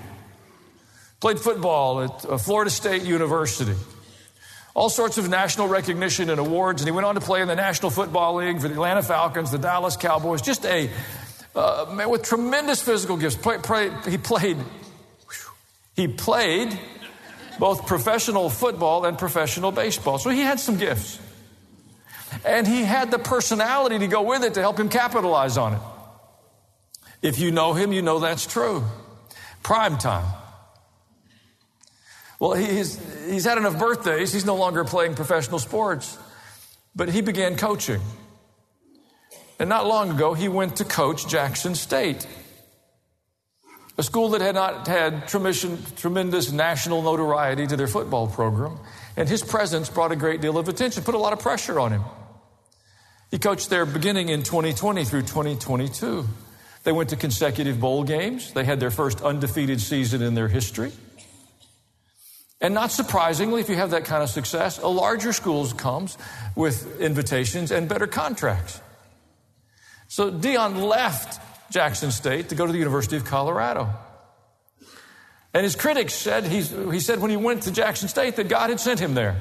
Played 1.21 1.41
football 1.41 2.03
at 2.03 2.27
uh, 2.27 2.37
Florida 2.37 2.71
State 2.71 3.05
University. 3.05 3.73
All 4.75 4.91
sorts 4.91 5.17
of 5.17 5.31
national 5.31 5.69
recognition 5.69 6.29
and 6.29 6.39
awards, 6.39 6.83
and 6.83 6.89
he 6.89 6.93
went 6.93 7.07
on 7.07 7.15
to 7.15 7.23
play 7.23 7.41
in 7.41 7.49
the 7.49 7.57
National 7.57 7.91
Football 7.91 8.35
League 8.35 8.61
for 8.61 8.69
the 8.69 8.75
Atlanta 8.75 9.03
Falcons, 9.03 9.51
the 9.51 9.59
Dallas 9.59 9.97
Cowboys. 9.97 10.43
Just 10.43 10.67
a 10.67 10.91
uh, 11.55 11.87
man 11.91 12.11
with 12.11 12.23
tremendous 12.23 12.83
physical 12.83 13.17
gifts. 13.17 13.37
Play, 13.37 13.59
play, 13.59 13.91
he 14.11 14.19
played. 14.19 14.59
He 15.97 16.09
played 16.09 16.79
both 17.59 17.87
professional 17.87 18.51
football 18.51 19.05
and 19.05 19.19
professional 19.19 19.73
baseball. 19.73 20.19
So 20.19 20.31
he 20.31 20.41
had 20.41 20.61
some 20.61 20.77
gifts. 20.77 21.21
And 22.45 22.67
he 22.67 22.83
had 22.83 23.11
the 23.11 23.19
personality 23.19 23.99
to 24.01 24.07
go 24.07 24.23
with 24.23 24.43
it 24.45 24.55
to 24.55 24.61
help 24.61 24.79
him 24.79 24.89
capitalize 24.89 25.57
on 25.57 25.75
it. 25.75 25.81
If 27.23 27.39
you 27.39 27.53
know 27.53 27.73
him, 27.73 27.93
you 27.93 28.03
know 28.03 28.19
that's 28.19 28.47
true. 28.47 28.85
Prime 29.63 29.97
time. 29.99 30.27
Well, 32.39 32.53
he's, 32.53 33.01
he's 33.27 33.45
had 33.45 33.57
enough 33.57 33.79
birthdays. 33.79 34.33
He's 34.33 34.45
no 34.45 34.57
longer 34.57 34.85
playing 34.85 35.15
professional 35.15 35.59
sports, 35.59 36.19
but 36.95 37.09
he 37.09 37.23
began 37.23 37.57
coaching. 37.57 38.01
And 39.59 39.69
not 39.69 39.87
long 39.87 40.11
ago, 40.11 40.35
he 40.35 40.49
went 40.49 40.77
to 40.77 40.85
coach 40.85 41.29
Jackson 41.29 41.75
State, 41.75 42.27
a 43.97 44.03
school 44.03 44.31
that 44.31 44.41
had 44.41 44.55
not 44.55 44.87
had 44.89 45.29
tremendous 45.29 46.51
national 46.51 47.03
notoriety 47.03 47.67
to 47.67 47.77
their 47.77 47.87
football 47.87 48.27
program. 48.27 48.79
And 49.17 49.29
his 49.29 49.43
presence 49.43 49.89
brought 49.89 50.11
a 50.11 50.17
great 50.17 50.41
deal 50.41 50.59
of 50.59 50.69
attention, 50.69 51.05
put 51.05 51.15
a 51.15 51.19
lot 51.19 51.33
of 51.33 51.39
pressure 51.39 51.79
on 51.79 51.93
him. 51.93 52.03
He 53.31 53.39
coached 53.39 53.71
there 53.71 53.87
beginning 53.87 54.29
in 54.29 54.43
2020 54.43 55.05
through 55.05 55.23
2022. 55.23 56.27
They 56.83 56.93
went 56.93 57.11
to 57.11 57.17
consecutive 57.17 57.81
bowl 57.81 58.05
games. 58.05 58.53
They 58.53 58.65
had 58.65 58.81
their 58.81 58.91
first 58.91 59.23
undefeated 59.23 59.81
season 59.81 60.23
in 60.23 60.35
their 60.35 60.49
history. 60.49 60.93
And 62.61 62.75
not 62.75 62.91
surprisingly, 62.91 63.61
if 63.61 63.69
you 63.69 63.77
have 63.77 63.91
that 63.91 64.05
kind 64.05 64.23
of 64.23 64.31
success, 64.31 64.79
a 64.79 64.89
larger 64.89 65.33
school 65.33 65.67
comes 65.69 66.17
with 66.57 67.01
invitations 67.01 67.71
and 67.71 67.89
better 67.89 68.07
contracts. 68.07 68.81
So 70.09 70.31
Deion 70.31 70.89
left 70.89 71.41
Jackson 71.71 72.11
State 72.11 72.51
to 72.51 72.55
go 72.55 72.67
to 72.67 72.73
the 72.73 72.79
University 72.79 73.17
of 73.17 73.25
Colorado. 73.25 73.89
And 75.53 75.63
his 75.63 75.77
critics 75.77 76.15
said, 76.15 76.47
he 76.47 77.01
said 77.01 77.21
when 77.21 77.31
he 77.31 77.37
went 77.37 77.63
to 77.63 77.71
Jackson 77.71 78.09
State 78.09 78.37
that 78.37 78.49
God 78.49 78.71
had 78.71 78.81
sent 78.81 79.01
him 79.01 79.15
there. 79.15 79.41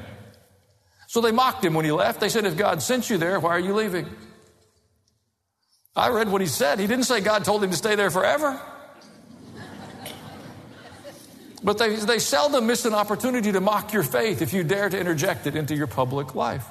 So 1.08 1.20
they 1.20 1.32
mocked 1.32 1.64
him 1.64 1.74
when 1.74 1.84
he 1.84 1.92
left. 1.92 2.20
They 2.20 2.28
said, 2.28 2.44
if 2.44 2.56
God 2.56 2.82
sent 2.82 3.10
you 3.10 3.18
there, 3.18 3.38
why 3.40 3.50
are 3.50 3.60
you 3.60 3.74
leaving? 3.74 4.08
I 5.96 6.08
read 6.08 6.28
what 6.28 6.40
he 6.40 6.46
said. 6.46 6.80
He 6.80 6.86
didn't 6.86 7.04
say 7.04 7.20
God 7.20 7.44
told 7.44 7.62
him 7.62 7.70
to 7.70 7.76
stay 7.76 7.94
there 7.94 8.10
forever. 8.10 8.60
But 11.62 11.78
they, 11.78 11.96
they 11.96 12.18
seldom 12.18 12.66
miss 12.66 12.84
an 12.84 12.94
opportunity 12.94 13.52
to 13.52 13.60
mock 13.60 13.92
your 13.92 14.02
faith 14.02 14.42
if 14.42 14.52
you 14.52 14.64
dare 14.64 14.88
to 14.88 14.98
interject 14.98 15.46
it 15.46 15.56
into 15.56 15.74
your 15.74 15.86
public 15.86 16.34
life. 16.34 16.66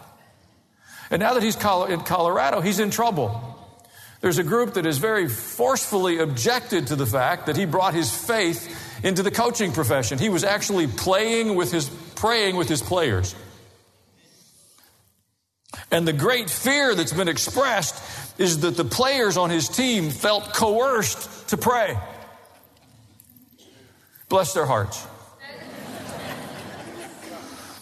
And 1.09 1.19
now 1.19 1.33
that 1.33 1.43
he's 1.43 1.55
in 1.55 2.01
Colorado, 2.01 2.61
he's 2.61 2.79
in 2.79 2.91
trouble. 2.91 3.52
There's 4.23 4.37
a 4.37 4.43
group 4.43 4.75
that 4.75 4.85
has 4.85 4.99
very 4.99 5.27
forcefully 5.27 6.19
objected 6.19 6.87
to 6.87 6.95
the 6.95 7.05
fact 7.05 7.47
that 7.47 7.57
he 7.57 7.65
brought 7.65 7.93
his 7.93 8.09
faith 8.09 9.03
into 9.03 9.21
the 9.21 9.31
coaching 9.31 9.73
profession. 9.73 10.17
He 10.17 10.29
was 10.29 10.45
actually 10.45 10.87
playing 10.87 11.55
with 11.55 11.73
his, 11.73 11.89
praying 12.15 12.55
with 12.55 12.69
his 12.69 12.81
players. 12.81 13.35
And 15.91 16.07
the 16.07 16.13
great 16.13 16.49
fear 16.49 16.95
that's 16.95 17.11
been 17.11 17.27
expressed 17.27 18.01
is 18.39 18.61
that 18.61 18.77
the 18.77 18.85
players 18.85 19.35
on 19.35 19.49
his 19.49 19.67
team 19.67 20.09
felt 20.09 20.53
coerced 20.53 21.49
to 21.49 21.57
pray. 21.57 21.97
Bless 24.29 24.53
their 24.53 24.65
hearts. 24.65 25.05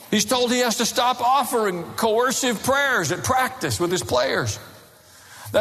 He's 0.10 0.26
told 0.26 0.52
he 0.52 0.62
has 0.62 0.78
to 0.78 0.88
stop 0.88 1.22
offering 1.22 1.84
coercive 1.98 2.64
prayers 2.64 3.12
at 3.12 3.24
practice 3.24 3.80
with 3.80 3.92
his 3.92 4.02
players. 4.02 4.58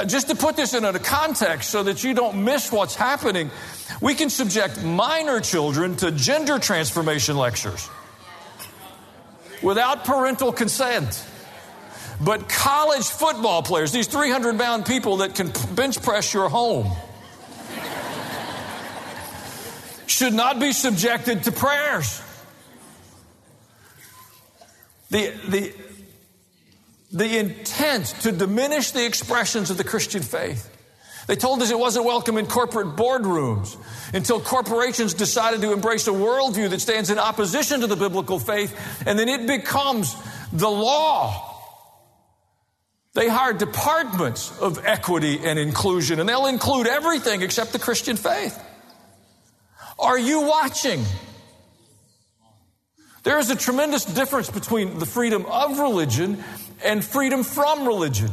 Just 0.06 0.28
to 0.28 0.36
put 0.36 0.56
this 0.56 0.72
in 0.72 0.84
a 0.84 0.98
context 0.98 1.70
so 1.70 1.82
that 1.82 2.04
you 2.04 2.14
don't 2.14 2.44
miss 2.44 2.70
what's 2.70 2.94
happening, 2.94 3.50
we 4.00 4.14
can 4.14 4.30
subject 4.30 4.84
minor 4.84 5.40
children 5.40 5.96
to 5.96 6.12
gender 6.12 6.60
transformation 6.60 7.36
lectures 7.36 7.88
without 9.62 10.04
parental 10.04 10.52
consent. 10.52 11.26
But 12.20 12.48
college 12.48 13.06
football 13.06 13.62
players, 13.62 13.90
these 13.90 14.06
300 14.06 14.58
pound 14.58 14.86
people 14.86 15.18
that 15.18 15.34
can 15.34 15.50
bench 15.74 16.00
press 16.02 16.32
your 16.32 16.48
home, 16.48 16.92
should 20.06 20.34
not 20.34 20.60
be 20.60 20.72
subjected 20.72 21.44
to 21.44 21.52
prayers. 21.52 22.22
The, 25.10 25.32
the, 25.48 25.72
the 27.12 27.38
intent 27.38 28.06
to 28.22 28.32
diminish 28.32 28.92
the 28.92 29.04
expressions 29.04 29.70
of 29.70 29.76
the 29.76 29.84
Christian 29.84 30.22
faith. 30.22 30.76
They 31.26 31.36
told 31.36 31.62
us 31.62 31.70
it 31.70 31.78
wasn't 31.78 32.06
welcome 32.06 32.38
in 32.38 32.46
corporate 32.46 32.96
boardrooms 32.96 33.76
until 34.14 34.40
corporations 34.40 35.14
decided 35.14 35.60
to 35.60 35.72
embrace 35.72 36.08
a 36.08 36.12
worldview 36.12 36.70
that 36.70 36.80
stands 36.80 37.10
in 37.10 37.18
opposition 37.18 37.80
to 37.80 37.86
the 37.86 37.96
biblical 37.96 38.38
faith, 38.38 38.76
and 39.06 39.18
then 39.18 39.28
it 39.28 39.46
becomes 39.46 40.16
the 40.52 40.68
law. 40.68 41.46
They 43.14 43.28
hire 43.28 43.52
departments 43.52 44.56
of 44.60 44.84
equity 44.84 45.40
and 45.44 45.58
inclusion, 45.58 46.20
and 46.20 46.28
they'll 46.28 46.46
include 46.46 46.86
everything 46.86 47.42
except 47.42 47.72
the 47.72 47.78
Christian 47.78 48.16
faith. 48.16 48.58
Are 49.98 50.18
you 50.18 50.42
watching? 50.42 51.04
There 53.22 53.38
is 53.38 53.50
a 53.50 53.56
tremendous 53.56 54.04
difference 54.04 54.48
between 54.48 54.98
the 54.98 55.06
freedom 55.06 55.44
of 55.46 55.78
religion 55.78 56.42
and 56.82 57.04
freedom 57.04 57.42
from 57.42 57.86
religion. 57.86 58.30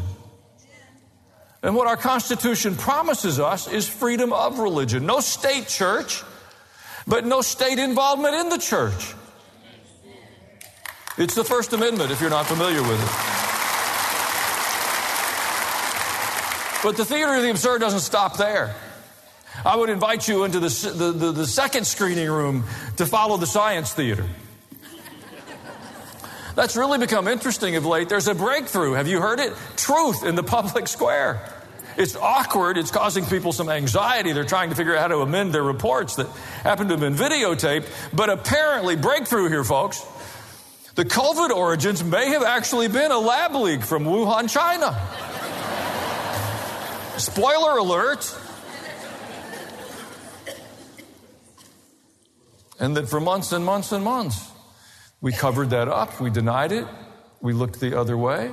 And 1.64 1.76
what 1.76 1.88
our 1.88 1.98
Constitution 1.98 2.76
promises 2.76 3.40
us 3.40 3.68
is 3.68 3.88
freedom 3.88 4.32
of 4.32 4.60
religion. 4.60 5.06
No 5.06 5.20
state 5.20 5.68
church, 5.68 6.24
but 7.06 7.26
no 7.26 7.42
state 7.42 7.80
involvement 7.80 8.36
in 8.36 8.50
the 8.50 8.58
church. 8.58 9.16
It's 11.18 11.34
the 11.34 11.44
First 11.44 11.74
Amendment 11.74 12.12
if 12.12 12.22
you're 12.22 12.30
not 12.30 12.46
familiar 12.46 12.82
with 12.82 13.02
it. 13.02 13.10
But 16.84 16.96
the 16.96 17.06
theater 17.06 17.34
of 17.34 17.42
the 17.42 17.50
absurd 17.50 17.80
doesn't 17.80 18.02
stop 18.02 18.38
there. 18.38 18.76
I 19.66 19.76
would 19.76 19.90
invite 19.90 20.28
you 20.28 20.44
into 20.44 20.60
the, 20.60 20.70
the, 20.70 21.12
the, 21.12 21.32
the 21.32 21.48
second 21.48 21.88
screening 21.88 22.30
room 22.30 22.66
to 22.98 23.06
follow 23.08 23.38
the 23.38 23.48
science 23.48 23.92
theater. 23.94 24.26
That's 26.58 26.76
really 26.76 26.98
become 26.98 27.28
interesting 27.28 27.76
of 27.76 27.86
late. 27.86 28.10
There's 28.10 28.28
a 28.28 28.34
breakthrough. 28.34 28.94
Have 28.94 29.08
you 29.08 29.22
heard 29.22 29.40
it? 29.40 29.54
Truth 29.76 30.26
in 30.26 30.34
the 30.34 30.42
public 30.42 30.88
square. 30.88 31.54
It's 31.98 32.16
awkward. 32.16 32.80
It's 32.80 32.90
causing 32.90 33.26
people 33.26 33.52
some 33.52 33.70
anxiety. 33.70 34.32
They're 34.32 34.44
trying 34.44 34.72
to 34.72 34.76
figure 34.76 34.96
out 34.96 35.02
how 35.02 35.08
to 35.10 35.18
amend 35.18 35.54
their 35.54 35.62
reports 35.62 36.16
that 36.16 36.26
happen 36.64 36.88
to 36.88 36.98
have 36.98 37.00
been 37.00 37.14
videotaped. 37.14 37.86
But 38.12 38.32
apparently, 38.32 38.96
breakthrough 38.96 39.50
here, 39.50 39.64
folks. 39.64 40.04
The 40.96 41.06
COVID 41.06 41.52
origins 41.52 42.04
may 42.04 42.30
have 42.30 42.42
actually 42.42 42.88
been 42.88 43.12
a 43.12 43.20
lab 43.20 43.54
leak 43.54 43.84
from 43.84 44.06
Wuhan, 44.06 44.50
China. 44.50 45.00
Spoiler 47.20 47.78
alert. 47.78 48.36
And 52.80 52.98
that 52.98 53.10
for 53.10 53.20
months 53.20 53.52
and 53.52 53.64
months 53.64 53.92
and 53.92 54.04
months, 54.04 54.57
we 55.22 55.32
covered 55.32 55.72
that 55.72 55.88
up. 55.88 56.20
We 56.20 56.30
denied 56.30 56.72
it. 56.72 56.88
We 57.42 57.54
looked 57.54 57.80
the 57.80 58.00
other 58.00 58.18
way. 58.18 58.52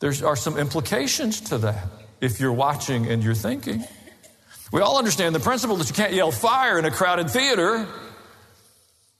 There 0.00 0.12
are 0.24 0.36
some 0.36 0.58
implications 0.58 1.40
to 1.42 1.58
that 1.58 1.86
if 2.20 2.40
you're 2.40 2.52
watching 2.52 3.06
and 3.06 3.22
you're 3.22 3.34
thinking. 3.34 3.84
We 4.72 4.80
all 4.80 4.98
understand 4.98 5.34
the 5.34 5.40
principle 5.40 5.76
that 5.76 5.88
you 5.88 5.94
can't 5.94 6.12
yell 6.12 6.30
fire 6.30 6.78
in 6.78 6.84
a 6.84 6.90
crowded 6.90 7.30
theater, 7.30 7.86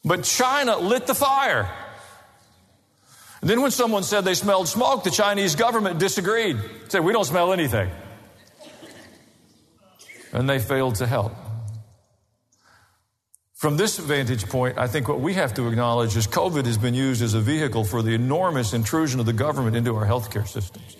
but 0.04 0.24
China 0.24 0.78
lit 0.78 1.06
the 1.06 1.14
fire. 1.14 1.70
And 3.42 3.50
then 3.50 3.60
when 3.60 3.72
someone 3.72 4.04
said 4.04 4.24
they 4.24 4.34
smelled 4.34 4.68
smoke, 4.68 5.04
the 5.04 5.10
Chinese 5.10 5.56
government 5.56 5.98
disagreed. 5.98 6.58
Said, 6.88 7.00
We 7.04 7.12
don't 7.12 7.24
smell 7.24 7.52
anything. 7.52 7.90
And 10.32 10.48
they 10.48 10.58
failed 10.58 10.94
to 10.96 11.06
help. 11.06 11.32
From 13.62 13.76
this 13.76 13.96
vantage 13.96 14.48
point, 14.48 14.76
I 14.76 14.88
think 14.88 15.06
what 15.06 15.20
we 15.20 15.34
have 15.34 15.54
to 15.54 15.68
acknowledge 15.68 16.16
is 16.16 16.26
COVID 16.26 16.66
has 16.66 16.76
been 16.76 16.94
used 16.94 17.22
as 17.22 17.34
a 17.34 17.40
vehicle 17.40 17.84
for 17.84 18.02
the 18.02 18.12
enormous 18.12 18.72
intrusion 18.72 19.20
of 19.20 19.26
the 19.26 19.32
government 19.32 19.76
into 19.76 19.94
our 19.94 20.04
healthcare 20.04 20.48
systems. 20.48 20.96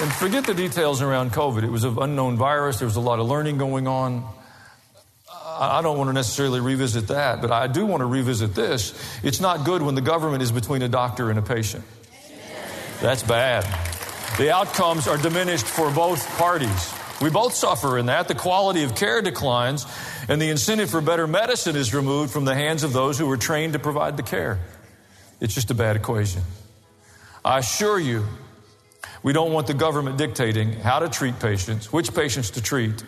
And 0.00 0.12
forget 0.14 0.46
the 0.46 0.54
details 0.54 1.02
around 1.02 1.32
COVID. 1.32 1.62
It 1.62 1.68
was 1.68 1.84
an 1.84 1.98
unknown 2.00 2.38
virus. 2.38 2.78
There 2.78 2.88
was 2.88 2.96
a 2.96 3.00
lot 3.00 3.18
of 3.18 3.26
learning 3.26 3.58
going 3.58 3.86
on. 3.86 4.26
I 5.30 5.82
don't 5.82 5.98
want 5.98 6.08
to 6.08 6.14
necessarily 6.14 6.60
revisit 6.60 7.08
that, 7.08 7.42
but 7.42 7.52
I 7.52 7.66
do 7.66 7.84
want 7.84 8.00
to 8.00 8.06
revisit 8.06 8.54
this. 8.54 8.98
It's 9.22 9.40
not 9.40 9.66
good 9.66 9.82
when 9.82 9.94
the 9.94 10.00
government 10.00 10.42
is 10.42 10.50
between 10.50 10.80
a 10.80 10.88
doctor 10.88 11.28
and 11.28 11.38
a 11.38 11.42
patient. 11.42 11.84
That's 13.02 13.22
bad. 13.22 13.91
The 14.38 14.50
outcomes 14.50 15.06
are 15.06 15.18
diminished 15.18 15.66
for 15.66 15.90
both 15.90 16.26
parties. 16.38 16.94
We 17.20 17.28
both 17.28 17.54
suffer 17.54 17.98
in 17.98 18.06
that. 18.06 18.28
The 18.28 18.34
quality 18.34 18.82
of 18.82 18.94
care 18.94 19.20
declines, 19.20 19.86
and 20.26 20.40
the 20.40 20.48
incentive 20.48 20.90
for 20.90 21.00
better 21.02 21.26
medicine 21.26 21.76
is 21.76 21.94
removed 21.94 22.32
from 22.32 22.46
the 22.46 22.54
hands 22.54 22.82
of 22.82 22.92
those 22.92 23.18
who 23.18 23.26
were 23.26 23.36
trained 23.36 23.74
to 23.74 23.78
provide 23.78 24.16
the 24.16 24.22
care. 24.22 24.58
It's 25.38 25.54
just 25.54 25.70
a 25.70 25.74
bad 25.74 25.96
equation. 25.96 26.42
I 27.44 27.58
assure 27.58 28.00
you, 28.00 28.24
we 29.22 29.32
don't 29.32 29.52
want 29.52 29.66
the 29.66 29.74
government 29.74 30.16
dictating 30.16 30.72
how 30.72 31.00
to 31.00 31.08
treat 31.08 31.38
patients, 31.38 31.92
which 31.92 32.14
patients 32.14 32.50
to 32.52 32.62
treat, 32.62 33.02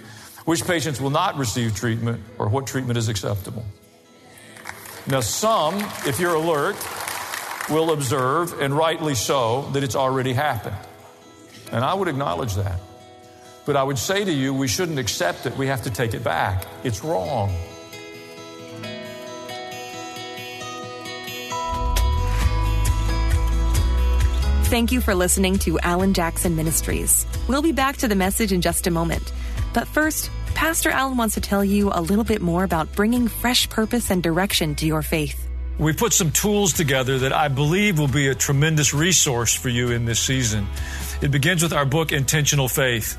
which 0.44 0.64
patients 0.64 1.00
will 1.00 1.10
not 1.10 1.38
receive 1.38 1.74
treatment, 1.74 2.22
or 2.38 2.48
what 2.48 2.66
treatment 2.66 2.98
is 2.98 3.08
acceptable. 3.08 3.64
Now, 5.06 5.20
some, 5.20 5.76
if 6.06 6.20
you're 6.20 6.34
alert, 6.34 6.76
will 7.70 7.92
observe, 7.92 8.60
and 8.60 8.76
rightly 8.76 9.14
so, 9.14 9.62
that 9.72 9.82
it's 9.82 9.96
already 9.96 10.34
happened. 10.34 10.76
And 11.72 11.84
I 11.84 11.94
would 11.94 12.08
acknowledge 12.08 12.54
that. 12.54 12.78
But 13.64 13.76
I 13.76 13.82
would 13.82 13.98
say 13.98 14.24
to 14.24 14.32
you, 14.32 14.52
we 14.52 14.68
shouldn't 14.68 14.98
accept 14.98 15.46
it. 15.46 15.56
We 15.56 15.66
have 15.68 15.82
to 15.82 15.90
take 15.90 16.14
it 16.14 16.22
back. 16.22 16.66
It's 16.84 17.02
wrong. 17.02 17.54
Thank 24.64 24.90
you 24.90 25.00
for 25.00 25.14
listening 25.14 25.58
to 25.60 25.78
Allen 25.80 26.14
Jackson 26.14 26.56
Ministries. 26.56 27.26
We'll 27.48 27.62
be 27.62 27.72
back 27.72 27.96
to 27.98 28.08
the 28.08 28.16
message 28.16 28.52
in 28.52 28.60
just 28.60 28.86
a 28.86 28.90
moment. 28.90 29.32
But 29.72 29.86
first, 29.86 30.30
Pastor 30.54 30.90
Allen 30.90 31.16
wants 31.16 31.34
to 31.34 31.40
tell 31.40 31.64
you 31.64 31.90
a 31.92 32.00
little 32.00 32.24
bit 32.24 32.42
more 32.42 32.64
about 32.64 32.92
bringing 32.94 33.28
fresh 33.28 33.68
purpose 33.68 34.10
and 34.10 34.22
direction 34.22 34.74
to 34.76 34.86
your 34.86 35.02
faith. 35.02 35.48
We 35.78 35.92
put 35.92 36.12
some 36.12 36.30
tools 36.30 36.72
together 36.72 37.18
that 37.20 37.32
I 37.32 37.48
believe 37.48 37.98
will 37.98 38.06
be 38.06 38.28
a 38.28 38.34
tremendous 38.34 38.94
resource 38.94 39.54
for 39.54 39.68
you 39.68 39.90
in 39.90 40.04
this 40.04 40.20
season. 40.20 40.68
It 41.20 41.32
begins 41.32 41.62
with 41.62 41.72
our 41.72 41.84
book, 41.84 42.12
Intentional 42.12 42.68
Faith. 42.68 43.18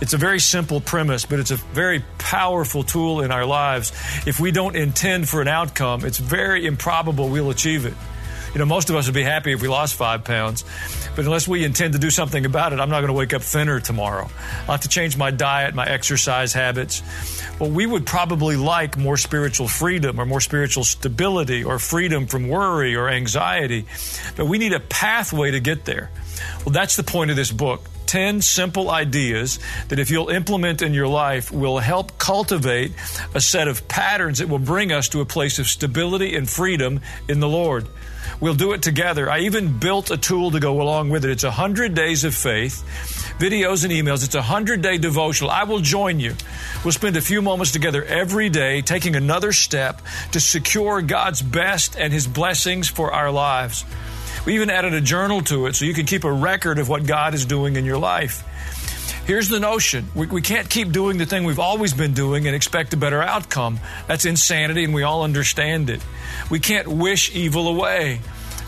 It's 0.00 0.12
a 0.12 0.16
very 0.16 0.40
simple 0.40 0.80
premise, 0.80 1.26
but 1.26 1.38
it's 1.38 1.52
a 1.52 1.56
very 1.56 2.02
powerful 2.18 2.82
tool 2.82 3.20
in 3.20 3.30
our 3.30 3.46
lives. 3.46 3.92
If 4.26 4.40
we 4.40 4.50
don't 4.50 4.74
intend 4.74 5.28
for 5.28 5.40
an 5.40 5.46
outcome, 5.46 6.04
it's 6.04 6.18
very 6.18 6.66
improbable 6.66 7.28
we'll 7.28 7.50
achieve 7.50 7.86
it. 7.86 7.94
You 8.52 8.58
know, 8.58 8.66
most 8.66 8.90
of 8.90 8.96
us 8.96 9.06
would 9.06 9.14
be 9.14 9.22
happy 9.22 9.52
if 9.52 9.62
we 9.62 9.68
lost 9.68 9.94
five 9.94 10.24
pounds, 10.24 10.64
but 11.14 11.24
unless 11.24 11.46
we 11.46 11.64
intend 11.64 11.92
to 11.92 11.98
do 11.98 12.10
something 12.10 12.44
about 12.44 12.72
it, 12.72 12.80
I'm 12.80 12.88
not 12.90 13.00
going 13.00 13.08
to 13.08 13.14
wake 13.14 13.34
up 13.34 13.42
thinner 13.42 13.80
tomorrow. 13.80 14.28
I'll 14.62 14.72
have 14.72 14.80
to 14.80 14.88
change 14.88 15.16
my 15.16 15.30
diet, 15.30 15.74
my 15.74 15.86
exercise 15.86 16.52
habits. 16.52 17.02
Well, 17.58 17.70
we 17.70 17.86
would 17.86 18.06
probably 18.06 18.56
like 18.56 18.96
more 18.96 19.16
spiritual 19.16 19.68
freedom 19.68 20.20
or 20.20 20.26
more 20.26 20.40
spiritual 20.40 20.84
stability 20.84 21.64
or 21.64 21.78
freedom 21.78 22.26
from 22.26 22.48
worry 22.48 22.94
or 22.94 23.08
anxiety, 23.08 23.86
but 24.36 24.46
we 24.46 24.58
need 24.58 24.72
a 24.72 24.80
pathway 24.80 25.50
to 25.50 25.60
get 25.60 25.84
there. 25.84 26.10
Well, 26.64 26.72
that's 26.72 26.96
the 26.96 27.04
point 27.04 27.30
of 27.30 27.36
this 27.36 27.50
book. 27.50 27.82
10 28.06 28.42
simple 28.42 28.90
ideas 28.90 29.58
that, 29.88 29.98
if 29.98 30.10
you'll 30.10 30.28
implement 30.28 30.82
in 30.82 30.92
your 30.92 31.08
life, 31.08 31.50
will 31.50 31.78
help 31.78 32.18
cultivate 32.18 32.92
a 33.34 33.40
set 33.40 33.68
of 33.68 33.88
patterns 33.88 34.38
that 34.38 34.50
will 34.50 34.58
bring 34.58 34.92
us 34.92 35.08
to 35.08 35.22
a 35.22 35.24
place 35.24 35.58
of 35.58 35.66
stability 35.66 36.36
and 36.36 36.46
freedom 36.46 37.00
in 37.26 37.40
the 37.40 37.48
Lord. 37.48 37.88
We'll 38.42 38.54
do 38.54 38.72
it 38.72 38.82
together. 38.82 39.30
I 39.30 39.42
even 39.42 39.78
built 39.78 40.10
a 40.10 40.16
tool 40.16 40.50
to 40.50 40.58
go 40.58 40.82
along 40.82 41.10
with 41.10 41.24
it. 41.24 41.30
It's 41.30 41.44
100 41.44 41.94
days 41.94 42.24
of 42.24 42.34
faith, 42.34 42.82
videos 43.38 43.84
and 43.84 43.92
emails. 43.92 44.24
It's 44.24 44.34
a 44.34 44.38
100 44.38 44.82
day 44.82 44.98
devotional. 44.98 45.48
I 45.48 45.62
will 45.62 45.78
join 45.78 46.18
you. 46.18 46.34
We'll 46.82 46.90
spend 46.90 47.16
a 47.16 47.20
few 47.20 47.40
moments 47.40 47.70
together 47.70 48.02
every 48.02 48.48
day, 48.48 48.82
taking 48.82 49.14
another 49.14 49.52
step 49.52 50.02
to 50.32 50.40
secure 50.40 51.00
God's 51.02 51.40
best 51.40 51.94
and 51.96 52.12
His 52.12 52.26
blessings 52.26 52.88
for 52.88 53.12
our 53.12 53.30
lives. 53.30 53.84
We 54.44 54.56
even 54.56 54.70
added 54.70 54.92
a 54.92 55.00
journal 55.00 55.42
to 55.42 55.66
it 55.66 55.76
so 55.76 55.84
you 55.84 55.94
can 55.94 56.06
keep 56.06 56.24
a 56.24 56.32
record 56.32 56.80
of 56.80 56.88
what 56.88 57.06
God 57.06 57.34
is 57.34 57.46
doing 57.46 57.76
in 57.76 57.84
your 57.84 57.98
life. 57.98 58.42
Here's 59.24 59.48
the 59.48 59.60
notion 59.60 60.08
we, 60.16 60.26
we, 60.26 60.42
can't 60.42 60.68
keep 60.68 60.90
doing 60.90 61.16
the 61.16 61.26
thing 61.26 61.44
we've 61.44 61.60
always 61.60 61.94
been 61.94 62.12
doing 62.12 62.46
and 62.48 62.56
expect 62.56 62.92
a 62.92 62.96
better 62.96 63.22
outcome. 63.22 63.78
That's 64.08 64.24
insanity, 64.24 64.82
and 64.82 64.92
we 64.92 65.04
all 65.04 65.22
understand 65.22 65.90
it. 65.90 66.04
We 66.50 66.58
can't 66.58 66.88
wish 66.88 67.32
evil 67.32 67.68
away. 67.68 68.20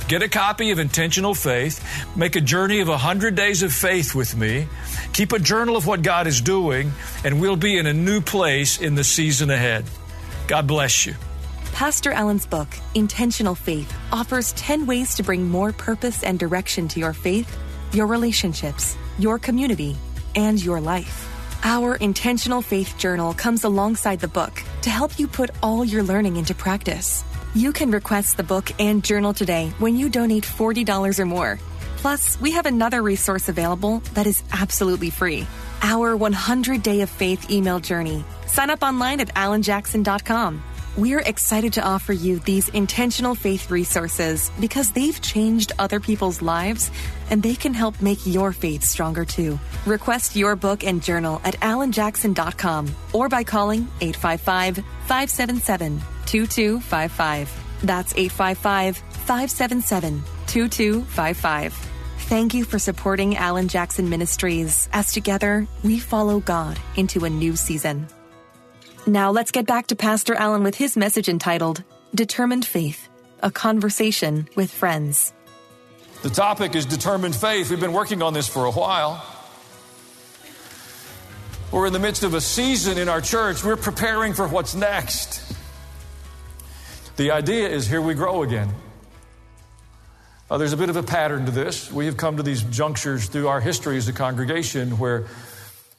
Get 0.06 0.22
a 0.22 0.28
copy 0.28 0.70
of 0.70 0.78
Intentional 0.78 1.34
Faith. 1.34 1.82
Make 2.14 2.36
a 2.36 2.40
journey 2.40 2.80
of 2.80 2.88
100 2.88 3.34
days 3.34 3.64
of 3.64 3.72
faith 3.72 4.14
with 4.14 4.36
me. 4.36 4.68
Keep 5.12 5.32
a 5.32 5.40
journal 5.40 5.76
of 5.76 5.88
what 5.88 6.02
God 6.02 6.28
is 6.28 6.40
doing, 6.40 6.92
and 7.24 7.40
we'll 7.40 7.56
be 7.56 7.76
in 7.76 7.86
a 7.86 7.92
new 7.92 8.20
place 8.20 8.80
in 8.80 8.94
the 8.94 9.04
season 9.04 9.50
ahead. 9.50 9.84
God 10.46 10.68
bless 10.68 11.04
you. 11.04 11.14
Pastor 11.72 12.12
Allen's 12.12 12.46
book, 12.46 12.68
Intentional 12.94 13.56
Faith, 13.56 13.92
offers 14.12 14.52
10 14.52 14.86
ways 14.86 15.16
to 15.16 15.24
bring 15.24 15.48
more 15.48 15.72
purpose 15.72 16.22
and 16.22 16.38
direction 16.38 16.86
to 16.88 17.00
your 17.00 17.12
faith, 17.12 17.58
your 17.92 18.06
relationships, 18.06 18.96
your 19.18 19.40
community, 19.40 19.96
and 20.36 20.62
your 20.62 20.80
life. 20.80 21.28
Our 21.62 21.96
Intentional 21.96 22.62
Faith 22.62 22.96
Journal 22.98 23.34
comes 23.34 23.64
alongside 23.64 24.20
the 24.20 24.28
book 24.28 24.62
to 24.82 24.90
help 24.90 25.18
you 25.18 25.26
put 25.26 25.50
all 25.62 25.84
your 25.84 26.02
learning 26.02 26.36
into 26.36 26.54
practice. 26.54 27.24
You 27.54 27.72
can 27.72 27.90
request 27.90 28.36
the 28.36 28.42
book 28.42 28.70
and 28.78 29.02
journal 29.02 29.32
today 29.32 29.72
when 29.78 29.96
you 29.96 30.08
donate 30.08 30.44
$40 30.44 31.18
or 31.18 31.24
more. 31.24 31.58
Plus, 31.96 32.38
we 32.40 32.50
have 32.52 32.66
another 32.66 33.02
resource 33.02 33.48
available 33.48 34.02
that 34.14 34.26
is 34.26 34.42
absolutely 34.52 35.10
free 35.10 35.46
our 35.84 36.16
100 36.16 36.82
Day 36.82 37.02
of 37.02 37.10
Faith 37.10 37.50
email 37.50 37.78
journey. 37.78 38.24
Sign 38.46 38.70
up 38.70 38.82
online 38.82 39.20
at 39.20 39.28
allenjackson.com. 39.34 40.62
We're 40.96 41.26
excited 41.26 41.72
to 41.72 41.84
offer 41.84 42.12
you 42.12 42.38
these 42.38 42.68
intentional 42.68 43.34
faith 43.34 43.68
resources 43.68 44.52
because 44.60 44.92
they've 44.92 45.20
changed 45.20 45.72
other 45.76 45.98
people's 45.98 46.40
lives 46.40 46.92
and 47.30 47.42
they 47.42 47.56
can 47.56 47.74
help 47.74 48.00
make 48.00 48.24
your 48.24 48.52
faith 48.52 48.84
stronger 48.84 49.24
too. 49.24 49.58
Request 49.86 50.36
your 50.36 50.54
book 50.54 50.84
and 50.84 51.02
journal 51.02 51.40
at 51.42 51.58
allenjackson.com 51.58 52.94
or 53.12 53.28
by 53.28 53.42
calling 53.42 53.88
855 54.00 54.76
577 55.08 55.98
2255. 56.26 57.50
That's 57.82 58.12
855 58.12 58.96
577 58.96 60.22
2255. 60.46 61.72
Thank 62.28 62.54
you 62.54 62.64
for 62.64 62.78
supporting 62.78 63.36
Allen 63.36 63.66
Jackson 63.66 64.08
Ministries 64.08 64.88
as 64.92 65.12
together 65.12 65.66
we 65.82 65.98
follow 65.98 66.38
God 66.38 66.78
into 66.94 67.24
a 67.24 67.30
new 67.30 67.56
season. 67.56 68.06
Now 69.06 69.32
let's 69.32 69.50
get 69.50 69.66
back 69.66 69.88
to 69.88 69.96
Pastor 69.96 70.34
Allen 70.34 70.64
with 70.64 70.74
his 70.74 70.96
message 70.96 71.28
entitled 71.28 71.84
Determined 72.14 72.64
Faith 72.64 73.10
A 73.42 73.50
Conversation 73.50 74.48
with 74.56 74.70
Friends. 74.70 75.34
The 76.22 76.30
topic 76.30 76.74
is 76.74 76.86
determined 76.86 77.36
faith. 77.36 77.68
We've 77.68 77.78
been 77.78 77.92
working 77.92 78.22
on 78.22 78.32
this 78.32 78.48
for 78.48 78.64
a 78.64 78.70
while. 78.70 79.22
We're 81.70 81.86
in 81.86 81.92
the 81.92 81.98
midst 81.98 82.22
of 82.22 82.32
a 82.32 82.40
season 82.40 82.96
in 82.96 83.10
our 83.10 83.20
church. 83.20 83.62
We're 83.62 83.76
preparing 83.76 84.32
for 84.32 84.48
what's 84.48 84.74
next. 84.74 85.54
The 87.16 87.32
idea 87.32 87.68
is 87.68 87.86
here 87.86 88.00
we 88.00 88.14
grow 88.14 88.42
again. 88.42 88.70
Uh, 90.50 90.56
there's 90.56 90.72
a 90.72 90.78
bit 90.78 90.88
of 90.88 90.96
a 90.96 91.02
pattern 91.02 91.44
to 91.44 91.50
this. 91.50 91.92
We 91.92 92.06
have 92.06 92.16
come 92.16 92.38
to 92.38 92.42
these 92.42 92.62
junctures 92.62 93.26
through 93.26 93.48
our 93.48 93.60
history 93.60 93.98
as 93.98 94.08
a 94.08 94.14
congregation 94.14 94.98
where 94.98 95.26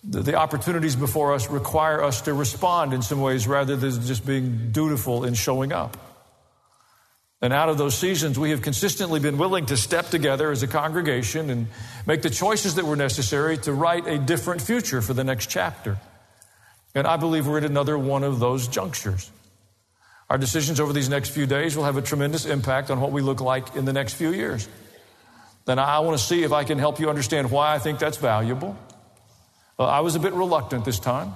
the, 0.08 0.22
the 0.22 0.36
opportunities 0.36 0.96
before 0.96 1.34
us 1.34 1.50
require 1.50 2.04
us 2.04 2.22
to 2.22 2.34
respond 2.34 2.94
in 2.94 3.02
some 3.02 3.22
ways 3.22 3.48
rather 3.48 3.76
than 3.76 3.92
just 4.02 4.26
being 4.26 4.72
dutiful 4.72 5.26
in 5.26 5.34
showing 5.34 5.74
up. 5.74 5.98
And 7.42 7.52
out 7.52 7.70
of 7.70 7.78
those 7.78 7.96
seasons, 7.96 8.40
we 8.40 8.52
have 8.52 8.62
consistently 8.62 9.20
been 9.20 9.38
willing 9.38 9.66
to 9.68 9.78
step 9.78 10.10
together 10.10 10.52
as 10.52 10.64
a 10.64 10.68
congregation 10.68 11.50
and 11.50 11.68
make 12.06 12.22
the 12.22 12.30
choices 12.30 12.76
that 12.76 12.86
were 12.86 12.96
necessary 12.96 13.58
to 13.60 13.74
write 13.74 14.08
a 14.08 14.18
different 14.18 14.62
future 14.62 15.02
for 15.02 15.14
the 15.14 15.24
next 15.24 15.50
chapter. 15.50 15.98
And 16.94 17.06
I 17.06 17.18
believe 17.18 17.46
we're 17.46 17.58
at 17.58 17.66
another 17.66 17.98
one 17.98 18.24
of 18.24 18.40
those 18.40 18.68
junctures. 18.68 19.30
Our 20.30 20.38
decisions 20.38 20.80
over 20.80 20.94
these 20.94 21.10
next 21.10 21.30
few 21.30 21.46
days 21.46 21.76
will 21.76 21.84
have 21.84 21.98
a 21.98 22.02
tremendous 22.02 22.46
impact 22.46 22.90
on 22.90 23.00
what 23.00 23.12
we 23.12 23.22
look 23.22 23.42
like 23.42 23.76
in 23.76 23.86
the 23.86 23.94
next 23.94 24.14
few 24.14 24.32
years. 24.32 24.68
Then 25.66 25.78
I 25.78 26.00
want 26.00 26.18
to 26.18 26.24
see 26.24 26.44
if 26.44 26.52
I 26.52 26.64
can 26.64 26.80
help 26.80 27.00
you 27.00 27.10
understand 27.10 27.52
why 27.52 27.76
I 27.76 27.80
think 27.80 28.00
that's 28.00 28.18
valuable 28.18 28.78
uh, 29.78 29.84
I 29.84 30.00
was 30.00 30.16
a 30.16 30.20
bit 30.20 30.34
reluctant 30.34 30.86
this 30.86 31.00
time. 31.00 31.34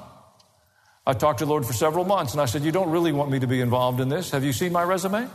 I 1.05 1.13
talked 1.13 1.39
to 1.39 1.45
the 1.45 1.49
Lord 1.49 1.65
for 1.65 1.73
several 1.73 2.05
months 2.05 2.33
and 2.33 2.41
I 2.41 2.45
said, 2.45 2.63
You 2.63 2.71
don't 2.71 2.91
really 2.91 3.11
want 3.11 3.31
me 3.31 3.39
to 3.39 3.47
be 3.47 3.61
involved 3.61 3.99
in 3.99 4.09
this. 4.09 4.31
Have 4.31 4.43
you 4.43 4.53
seen 4.53 4.71
my 4.71 4.83
resume? 4.83 5.27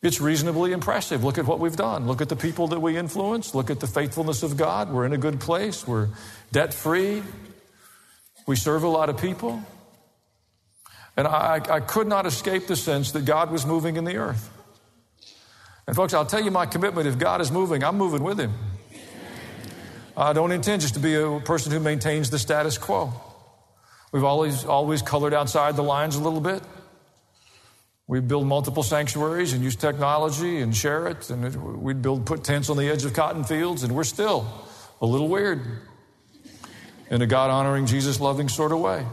It's 0.00 0.20
reasonably 0.20 0.72
impressive. 0.72 1.24
Look 1.24 1.38
at 1.38 1.46
what 1.46 1.58
we've 1.58 1.74
done. 1.74 2.06
Look 2.06 2.20
at 2.20 2.28
the 2.28 2.36
people 2.36 2.68
that 2.68 2.80
we 2.80 2.96
influence. 2.96 3.54
Look 3.54 3.68
at 3.68 3.80
the 3.80 3.88
faithfulness 3.88 4.44
of 4.44 4.56
God. 4.56 4.92
We're 4.92 5.06
in 5.06 5.12
a 5.12 5.18
good 5.18 5.40
place. 5.40 5.86
We're 5.86 6.08
debt 6.52 6.72
free. 6.72 7.22
We 8.46 8.54
serve 8.54 8.84
a 8.84 8.88
lot 8.88 9.10
of 9.10 9.18
people. 9.18 9.60
And 11.16 11.26
I, 11.26 11.60
I, 11.68 11.80
could 11.80 12.06
not 12.06 12.26
escape 12.26 12.68
the 12.68 12.76
sense 12.76 13.10
that 13.10 13.24
God 13.24 13.50
was 13.50 13.66
moving 13.66 13.96
in 13.96 14.04
the 14.04 14.18
earth. 14.18 14.48
And, 15.88 15.96
folks, 15.96 16.14
I'll 16.14 16.24
tell 16.24 16.44
you 16.44 16.52
my 16.52 16.64
commitment 16.64 17.08
if 17.08 17.18
God 17.18 17.40
is 17.40 17.50
moving, 17.50 17.82
I'm 17.82 17.98
moving 17.98 18.22
with 18.22 18.38
Him. 18.38 18.54
I 20.18 20.32
don't 20.32 20.50
intend 20.50 20.82
just 20.82 20.94
to 20.94 21.00
be 21.00 21.14
a 21.14 21.38
person 21.38 21.70
who 21.70 21.78
maintains 21.78 22.28
the 22.28 22.40
status 22.40 22.76
quo. 22.76 23.12
We've 24.10 24.24
always, 24.24 24.64
always 24.64 25.00
colored 25.00 25.32
outside 25.32 25.76
the 25.76 25.84
lines 25.84 26.16
a 26.16 26.20
little 26.20 26.40
bit. 26.40 26.60
We 28.08 28.18
build 28.18 28.44
multiple 28.44 28.82
sanctuaries 28.82 29.52
and 29.52 29.62
use 29.62 29.76
technology 29.76 30.60
and 30.60 30.74
share 30.76 31.06
it, 31.06 31.30
and 31.30 31.80
we'd 31.80 32.02
build, 32.02 32.26
put 32.26 32.42
tents 32.42 32.68
on 32.68 32.76
the 32.76 32.88
edge 32.88 33.04
of 33.04 33.12
cotton 33.14 33.44
fields, 33.44 33.84
and 33.84 33.94
we're 33.94 34.02
still 34.02 34.44
a 35.00 35.06
little 35.06 35.28
weird 35.28 35.60
in 37.10 37.22
a 37.22 37.26
God 37.26 37.50
honoring, 37.50 37.86
Jesus 37.86 38.18
loving 38.18 38.48
sort 38.48 38.72
of 38.72 38.80
way. 38.80 39.06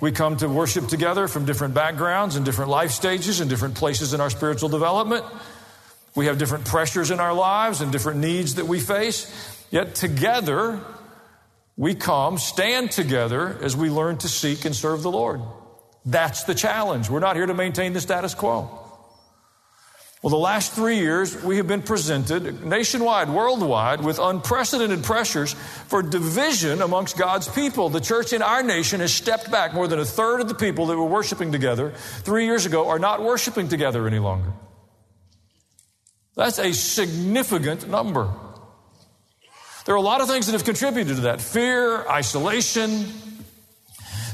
We 0.00 0.10
come 0.10 0.36
to 0.38 0.48
worship 0.48 0.88
together 0.88 1.28
from 1.28 1.44
different 1.44 1.74
backgrounds 1.74 2.34
and 2.34 2.44
different 2.44 2.72
life 2.72 2.90
stages 2.90 3.38
and 3.38 3.48
different 3.48 3.76
places 3.76 4.14
in 4.14 4.20
our 4.20 4.30
spiritual 4.30 4.68
development. 4.68 5.24
We 6.18 6.26
have 6.26 6.36
different 6.36 6.64
pressures 6.64 7.12
in 7.12 7.20
our 7.20 7.32
lives 7.32 7.80
and 7.80 7.92
different 7.92 8.18
needs 8.18 8.56
that 8.56 8.66
we 8.66 8.80
face. 8.80 9.32
Yet 9.70 9.94
together, 9.94 10.80
we 11.76 11.94
come, 11.94 12.38
stand 12.38 12.90
together 12.90 13.56
as 13.62 13.76
we 13.76 13.88
learn 13.88 14.18
to 14.18 14.28
seek 14.28 14.64
and 14.64 14.74
serve 14.74 15.04
the 15.04 15.12
Lord. 15.12 15.40
That's 16.04 16.42
the 16.42 16.56
challenge. 16.56 17.08
We're 17.08 17.20
not 17.20 17.36
here 17.36 17.46
to 17.46 17.54
maintain 17.54 17.92
the 17.92 18.00
status 18.00 18.34
quo. 18.34 18.68
Well, 20.20 20.30
the 20.30 20.38
last 20.38 20.72
three 20.72 20.96
years, 20.98 21.40
we 21.44 21.58
have 21.58 21.68
been 21.68 21.82
presented 21.82 22.64
nationwide, 22.64 23.30
worldwide, 23.30 24.00
with 24.00 24.18
unprecedented 24.18 25.04
pressures 25.04 25.52
for 25.86 26.02
division 26.02 26.82
amongst 26.82 27.16
God's 27.16 27.46
people. 27.46 27.90
The 27.90 28.00
church 28.00 28.32
in 28.32 28.42
our 28.42 28.64
nation 28.64 28.98
has 28.98 29.14
stepped 29.14 29.52
back. 29.52 29.72
More 29.72 29.86
than 29.86 30.00
a 30.00 30.04
third 30.04 30.40
of 30.40 30.48
the 30.48 30.56
people 30.56 30.86
that 30.86 30.96
were 30.96 31.04
worshiping 31.04 31.52
together 31.52 31.92
three 32.24 32.46
years 32.46 32.66
ago 32.66 32.88
are 32.88 32.98
not 32.98 33.22
worshiping 33.22 33.68
together 33.68 34.04
any 34.08 34.18
longer. 34.18 34.50
That's 36.38 36.60
a 36.60 36.72
significant 36.72 37.88
number. 37.88 38.32
There 39.84 39.94
are 39.96 39.98
a 39.98 40.00
lot 40.00 40.20
of 40.20 40.28
things 40.28 40.46
that 40.46 40.52
have 40.52 40.64
contributed 40.64 41.16
to 41.16 41.22
that 41.22 41.40
fear, 41.40 42.06
isolation, 42.06 43.06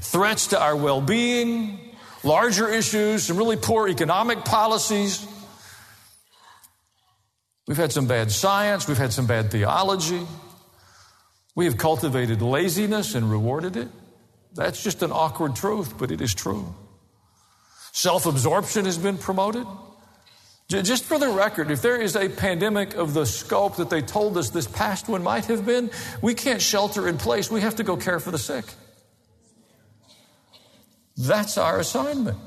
threats 0.02 0.48
to 0.48 0.60
our 0.60 0.76
well 0.76 1.00
being, 1.00 1.78
larger 2.22 2.68
issues, 2.68 3.22
some 3.22 3.38
really 3.38 3.56
poor 3.56 3.88
economic 3.88 4.44
policies. 4.44 5.26
We've 7.66 7.78
had 7.78 7.90
some 7.90 8.06
bad 8.06 8.30
science, 8.30 8.86
we've 8.86 8.98
had 8.98 9.14
some 9.14 9.26
bad 9.26 9.50
theology. 9.50 10.26
We 11.54 11.64
have 11.64 11.78
cultivated 11.78 12.42
laziness 12.42 13.14
and 13.14 13.30
rewarded 13.30 13.78
it. 13.78 13.88
That's 14.52 14.82
just 14.84 15.02
an 15.02 15.10
awkward 15.10 15.56
truth, 15.56 15.96
but 15.96 16.10
it 16.10 16.20
is 16.20 16.34
true. 16.34 16.74
Self 17.92 18.26
absorption 18.26 18.84
has 18.84 18.98
been 18.98 19.16
promoted. 19.16 19.66
Just 20.68 21.04
for 21.04 21.18
the 21.18 21.28
record, 21.28 21.70
if 21.70 21.82
there 21.82 22.00
is 22.00 22.16
a 22.16 22.28
pandemic 22.28 22.94
of 22.94 23.12
the 23.12 23.26
scope 23.26 23.76
that 23.76 23.90
they 23.90 24.00
told 24.00 24.38
us 24.38 24.50
this 24.50 24.66
past 24.66 25.08
one 25.08 25.22
might 25.22 25.44
have 25.46 25.66
been, 25.66 25.90
we 26.22 26.34
can't 26.34 26.62
shelter 26.62 27.06
in 27.06 27.18
place. 27.18 27.50
We 27.50 27.60
have 27.60 27.76
to 27.76 27.84
go 27.84 27.96
care 27.96 28.18
for 28.18 28.30
the 28.30 28.38
sick. 28.38 28.64
That's 31.16 31.58
our 31.58 31.78
assignment. 31.78 32.38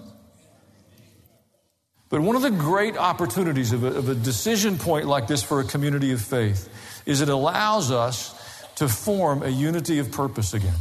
But 2.09 2.21
one 2.21 2.35
of 2.35 2.41
the 2.41 2.51
great 2.51 2.97
opportunities 2.97 3.71
of 3.71 3.83
a, 3.83 3.87
of 3.87 4.09
a, 4.09 4.15
decision 4.15 4.77
point 4.77 5.05
like 5.05 5.27
this 5.27 5.43
for 5.43 5.59
a 5.59 5.63
community 5.63 6.11
of 6.11 6.21
faith 6.21 6.69
is 7.05 7.21
it 7.21 7.29
allows 7.29 7.91
us 7.91 8.33
to 8.75 8.87
form 8.87 9.43
a 9.43 9.49
unity 9.49 9.99
of 9.99 10.11
purpose 10.11 10.53
again. 10.53 10.75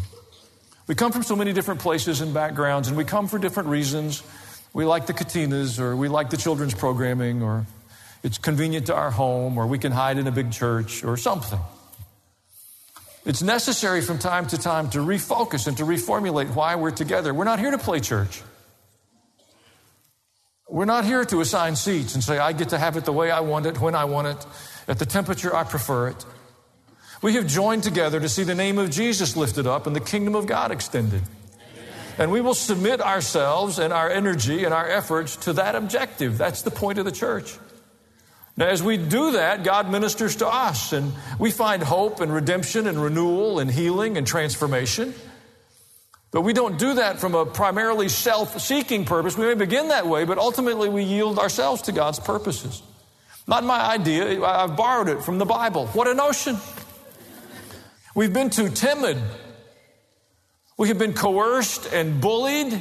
We 0.87 0.95
come 0.95 1.11
from 1.11 1.25
so 1.25 1.35
many 1.35 1.53
different 1.53 1.81
places 1.81 2.21
and 2.21 2.33
backgrounds, 2.33 2.87
and 2.89 2.97
we 2.97 3.05
come 3.05 3.27
for 3.27 3.39
different 3.39 3.69
reasons. 3.69 4.23
We 4.77 4.85
like 4.85 5.07
the 5.07 5.15
Katinas, 5.15 5.81
or 5.81 5.97
we 5.97 6.09
like 6.09 6.29
the 6.29 6.37
children's 6.37 6.75
programming, 6.75 7.43
or 7.43 7.65
it's 8.23 8.37
convenient 8.37 8.89
to 8.89 8.95
our 8.95 9.11
home, 9.11 9.57
or 9.57 9.67
we 9.67 9.79
can 9.79 9.91
hide 9.91 10.19
in 10.19 10.27
a 10.27 10.31
big 10.31 10.53
church, 10.53 11.03
or 11.03 11.17
something. 11.17 11.59
It's 13.25 13.41
necessary 13.41 14.03
from 14.03 14.19
time 14.19 14.47
to 14.49 14.59
time 14.59 14.91
to 14.91 14.99
refocus 14.99 15.67
and 15.67 15.79
to 15.79 15.85
reformulate 15.85 16.55
why 16.55 16.75
we're 16.77 16.91
together. 16.91 17.33
We're 17.33 17.45
not 17.45 17.59
here 17.59 17.71
to 17.71 17.79
play 17.79 18.01
church. 18.01 18.43
We're 20.69 20.85
not 20.85 21.07
here 21.07 21.25
to 21.25 21.41
assign 21.41 21.75
seats 21.77 22.15
and 22.15 22.23
say, 22.23 22.37
I 22.37 22.53
get 22.53 22.69
to 22.69 22.79
have 22.79 22.99
it 22.99 23.07
the 23.07 23.15
way 23.15 23.31
I 23.31 23.41
want 23.41 23.65
it, 23.65 23.81
when 23.81 23.95
I 23.95 24.05
want 24.05 24.27
it, 24.27 24.47
at 24.89 24.99
the 24.99 25.07
temperature 25.07 25.57
I 25.57 25.65
prefer 25.65 26.09
it. 26.09 26.23
We 27.23 27.33
have 27.37 27.47
joined 27.47 27.83
together 27.83 28.21
to 28.21 28.29
see 28.29 28.45
the 28.45 28.55
name 28.55 28.77
of 28.77 28.91
Jesus 28.91 29.39
lifted 29.39 29.67
up 29.67 29.87
and 29.87 29.97
the 29.97 30.01
kingdom 30.01 30.35
of 30.35 30.45
God 30.45 30.71
extended. 30.71 31.23
And 32.19 32.33
we 32.33 32.41
will 32.41 32.55
submit 32.55 33.01
ourselves 33.01 33.79
and 33.79 33.93
our 33.93 34.11
energy 34.11 34.65
and 34.65 34.73
our 34.73 34.89
efforts 34.89 35.37
to 35.37 35.53
that 35.55 35.75
objective. 35.75 36.39
That's 36.39 36.63
the 36.63 36.71
point 36.71 36.99
of 36.99 37.05
the 37.05 37.13
church. 37.13 37.59
Now, 38.57 38.69
as 38.69 38.83
we 38.83 38.97
do 38.97 39.33
that, 39.33 39.65
God 39.65 39.91
ministers 39.91 40.37
to 40.37 40.49
us 40.49 40.95
and 40.95 41.13
we 41.39 41.51
find 41.51 41.83
hope 41.83 42.21
and 42.21 42.33
redemption 42.33 42.87
and 42.87 43.03
renewal 43.03 43.59
and 43.59 43.71
healing 43.71 44.17
and 44.17 44.27
transformation. 44.27 45.13
But 46.31 46.41
we 46.41 46.55
don't 46.55 46.79
do 46.79 46.95
that 46.95 47.21
from 47.21 47.35
a 47.35 47.45
primarily 47.45 48.09
self 48.09 48.61
seeking 48.61 49.05
purpose. 49.05 49.37
We 49.37 49.47
may 49.47 49.55
begin 49.55 49.89
that 49.89 50.07
way, 50.07 50.25
but 50.25 50.39
ultimately 50.39 50.89
we 50.89 51.03
yield 51.03 51.39
ourselves 51.39 51.83
to 51.83 51.93
God's 51.93 52.19
purposes. 52.19 52.83
Not 53.47 53.63
my 53.63 53.81
idea, 53.81 54.43
I've 54.43 54.77
borrowed 54.77 55.09
it 55.09 55.23
from 55.23 55.39
the 55.39 55.45
Bible. 55.45 55.87
What 55.89 56.09
a 56.09 56.15
notion! 56.15 56.57
We've 58.15 58.33
been 58.33 58.51
too 58.51 58.71
timid. 58.71 59.19
We 60.77 60.89
have 60.89 60.99
been 60.99 61.15
coerced 61.15 61.93
and 61.93 62.21
bullied. 62.21 62.79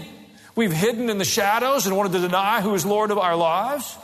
We've 0.55 0.71
hidden 0.71 1.09
in 1.09 1.17
the 1.17 1.25
shadows 1.25 1.85
and 1.85 1.95
wanted 1.95 2.13
to 2.13 2.19
deny 2.19 2.61
who 2.61 2.73
is 2.75 2.85
Lord 2.85 3.11
of 3.11 3.17
our 3.17 3.35
lives. 3.35 3.97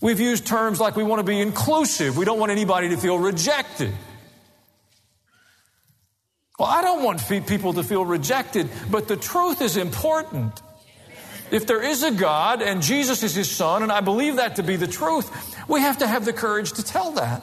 We've 0.00 0.20
used 0.20 0.46
terms 0.46 0.80
like 0.80 0.96
we 0.96 1.02
want 1.02 1.20
to 1.20 1.24
be 1.24 1.40
inclusive. 1.40 2.16
We 2.16 2.24
don't 2.24 2.38
want 2.38 2.52
anybody 2.52 2.90
to 2.90 2.96
feel 2.96 3.18
rejected. 3.18 3.92
Well, 6.58 6.68
I 6.68 6.82
don't 6.82 7.02
want 7.02 7.26
people 7.46 7.72
to 7.74 7.82
feel 7.82 8.04
rejected, 8.04 8.68
but 8.90 9.08
the 9.08 9.16
truth 9.16 9.60
is 9.60 9.76
important. 9.76 10.60
If 11.50 11.66
there 11.66 11.82
is 11.82 12.02
a 12.02 12.10
God 12.10 12.62
and 12.62 12.80
Jesus 12.80 13.22
is 13.22 13.34
his 13.34 13.50
son, 13.50 13.82
and 13.82 13.90
I 13.90 14.00
believe 14.00 14.36
that 14.36 14.56
to 14.56 14.62
be 14.62 14.76
the 14.76 14.86
truth, 14.86 15.30
we 15.68 15.80
have 15.80 15.98
to 15.98 16.06
have 16.06 16.24
the 16.24 16.32
courage 16.32 16.72
to 16.74 16.82
tell 16.82 17.12
that. 17.12 17.42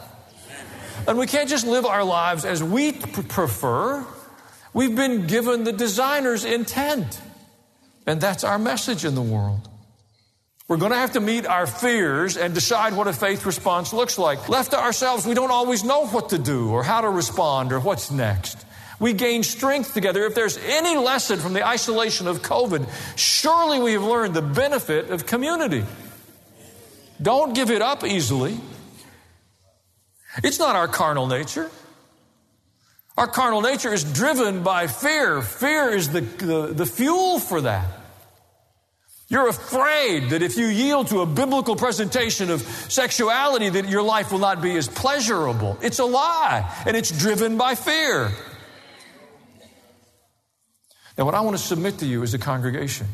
And 1.08 1.18
we 1.18 1.28
can't 1.28 1.50
just 1.50 1.66
live 1.66 1.86
our 1.86 2.04
lives 2.04 2.46
as 2.46 2.64
we 2.64 2.94
prefer. 2.94 4.06
We've 4.74 4.96
been 4.96 5.28
given 5.28 5.64
the 5.64 5.74
designer's 5.74 6.46
intent. 6.46 7.20
And 8.08 8.20
that's 8.20 8.44
our 8.44 8.58
message 8.58 9.06
in 9.06 9.16
the 9.16 9.22
world. 9.22 9.68
We're 10.68 10.78
going 10.78 10.92
to 10.92 10.98
have 10.98 11.14
to 11.14 11.20
meet 11.20 11.46
our 11.46 11.68
fears 11.68 12.38
and 12.38 12.54
decide 12.54 12.94
what 12.94 13.08
a 13.08 13.14
faith 13.14 13.46
response 13.46 13.92
looks 13.92 14.18
like. 14.18 14.48
Left 14.48 14.72
to 14.72 14.80
ourselves, 14.80 15.26
we 15.26 15.34
don't 15.34 15.52
always 15.52 15.84
know 15.84 16.08
what 16.08 16.30
to 16.30 16.38
do 16.38 16.70
or 16.70 16.84
how 16.84 17.02
to 17.02 17.10
respond 17.10 17.74
or 17.74 17.80
what's 17.80 18.10
next. 18.10 18.66
We 19.00 19.14
gain 19.14 19.44
strength 19.44 19.94
together. 19.94 20.24
If 20.26 20.36
there's 20.36 20.58
any 20.58 20.96
lesson 20.96 21.40
from 21.40 21.54
the 21.54 21.68
isolation 21.68 22.28
of 22.28 22.42
COVID, 22.42 22.88
surely 23.18 23.80
we 23.80 23.94
have 23.94 24.04
learned 24.04 24.34
the 24.34 24.42
benefit 24.42 25.10
of 25.10 25.26
community. 25.26 25.84
Don't 27.22 27.54
give 27.54 27.70
it 27.70 27.82
up 27.82 28.04
easily. 28.04 28.58
It's 30.44 30.60
not 30.60 30.76
our 30.76 30.88
carnal 30.88 31.28
nature. 31.28 31.70
Our 33.18 33.28
carnal 33.28 33.62
nature 33.62 33.94
is 33.94 34.04
driven 34.04 34.64
by 34.64 34.88
fear. 34.88 35.42
Fear 35.42 35.90
is 35.90 36.10
the, 36.10 36.22
the, 36.22 36.68
the 36.68 36.86
fuel 36.86 37.40
for 37.40 37.62
that. 37.62 37.88
You're 39.28 39.48
afraid 39.48 40.32
that 40.32 40.42
if 40.42 40.58
you 40.58 40.66
yield 40.66 41.08
to 41.08 41.22
a 41.22 41.26
biblical 41.26 41.78
presentation 41.78 42.50
of 42.50 42.62
sexuality 42.62 43.70
that 43.70 43.88
your 43.88 44.02
life 44.02 44.32
will 44.32 44.40
not 44.40 44.62
be 44.62 44.76
as 44.76 44.90
pleasurable. 44.90 45.78
It's 45.82 46.00
a 46.00 46.06
lie, 46.06 46.70
and 46.86 46.98
it's 46.98 47.18
driven 47.18 47.58
by 47.58 47.76
fear. 47.76 48.32
Now, 51.18 51.24
what 51.26 51.34
I 51.34 51.42
want 51.42 51.58
to 51.58 51.64
submit 51.64 52.00
to 52.00 52.06
you 52.06 52.24
as 52.24 52.34
a 52.34 52.40
congregation, 52.40 53.08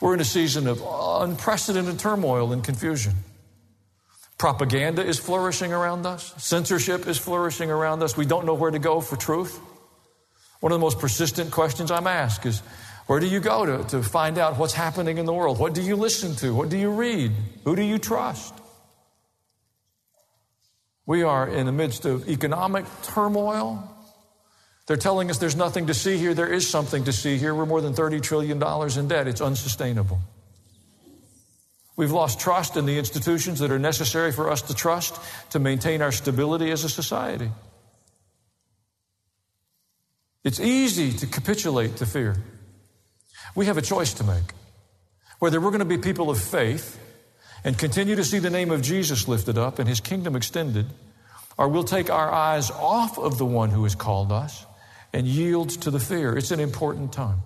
we're 0.00 0.12
in 0.12 0.20
a 0.20 0.26
season 0.26 0.66
of 0.66 0.82
unprecedented 0.84 1.98
turmoil 1.98 2.52
and 2.52 2.62
confusion. 2.62 3.14
Propaganda 4.38 5.04
is 5.04 5.18
flourishing 5.18 5.72
around 5.72 6.06
us. 6.06 6.34
Censorship 6.38 7.06
is 7.06 7.18
flourishing 7.18 7.70
around 7.70 8.02
us. 8.02 8.16
We 8.16 8.26
don't 8.26 8.46
know 8.46 8.54
where 8.54 8.70
to 8.70 8.78
go 8.78 9.00
for 9.00 9.16
truth. 9.16 9.60
One 10.60 10.72
of 10.72 10.78
the 10.78 10.84
most 10.84 10.98
persistent 10.98 11.50
questions 11.50 11.90
I'm 11.90 12.06
asked 12.06 12.46
is 12.46 12.60
where 13.06 13.20
do 13.20 13.26
you 13.26 13.38
go 13.38 13.66
to, 13.66 13.84
to 13.90 14.02
find 14.02 14.38
out 14.38 14.58
what's 14.58 14.72
happening 14.72 15.18
in 15.18 15.26
the 15.26 15.32
world? 15.32 15.58
What 15.58 15.74
do 15.74 15.82
you 15.82 15.94
listen 15.94 16.34
to? 16.36 16.54
What 16.54 16.68
do 16.68 16.78
you 16.78 16.90
read? 16.90 17.32
Who 17.64 17.76
do 17.76 17.82
you 17.82 17.98
trust? 17.98 18.54
We 21.06 21.22
are 21.22 21.46
in 21.46 21.66
the 21.66 21.72
midst 21.72 22.06
of 22.06 22.28
economic 22.28 22.86
turmoil. 23.02 23.90
They're 24.86 24.96
telling 24.96 25.30
us 25.30 25.38
there's 25.38 25.56
nothing 25.56 25.88
to 25.88 25.94
see 25.94 26.16
here. 26.16 26.32
There 26.32 26.52
is 26.52 26.68
something 26.68 27.04
to 27.04 27.12
see 27.12 27.36
here. 27.36 27.54
We're 27.54 27.66
more 27.66 27.82
than 27.82 27.92
$30 27.92 28.22
trillion 28.22 28.62
in 28.98 29.08
debt. 29.08 29.28
It's 29.28 29.42
unsustainable. 29.42 30.18
We've 31.96 32.10
lost 32.10 32.40
trust 32.40 32.76
in 32.76 32.86
the 32.86 32.98
institutions 32.98 33.60
that 33.60 33.70
are 33.70 33.78
necessary 33.78 34.32
for 34.32 34.50
us 34.50 34.62
to 34.62 34.74
trust 34.74 35.18
to 35.50 35.58
maintain 35.58 36.02
our 36.02 36.10
stability 36.10 36.70
as 36.70 36.82
a 36.84 36.88
society. 36.88 37.50
It's 40.42 40.60
easy 40.60 41.12
to 41.12 41.26
capitulate 41.26 41.96
to 41.96 42.06
fear. 42.06 42.36
We 43.54 43.66
have 43.66 43.78
a 43.78 43.82
choice 43.82 44.12
to 44.14 44.24
make. 44.24 44.52
Whether 45.38 45.60
we're 45.60 45.70
going 45.70 45.78
to 45.78 45.84
be 45.84 45.98
people 45.98 46.30
of 46.30 46.40
faith 46.40 46.98
and 47.62 47.78
continue 47.78 48.16
to 48.16 48.24
see 48.24 48.40
the 48.40 48.50
name 48.50 48.70
of 48.70 48.82
Jesus 48.82 49.28
lifted 49.28 49.56
up 49.56 49.78
and 49.78 49.88
his 49.88 50.00
kingdom 50.00 50.36
extended, 50.36 50.86
or 51.56 51.68
we'll 51.68 51.84
take 51.84 52.10
our 52.10 52.30
eyes 52.30 52.70
off 52.70 53.18
of 53.18 53.38
the 53.38 53.46
one 53.46 53.70
who 53.70 53.84
has 53.84 53.94
called 53.94 54.32
us 54.32 54.66
and 55.12 55.26
yield 55.26 55.70
to 55.70 55.90
the 55.90 56.00
fear. 56.00 56.36
It's 56.36 56.50
an 56.50 56.60
important 56.60 57.12
time. 57.12 57.42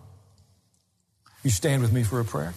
You 1.44 1.50
stand 1.50 1.82
with 1.82 1.92
me 1.92 2.02
for 2.02 2.18
a 2.18 2.24
prayer. 2.24 2.54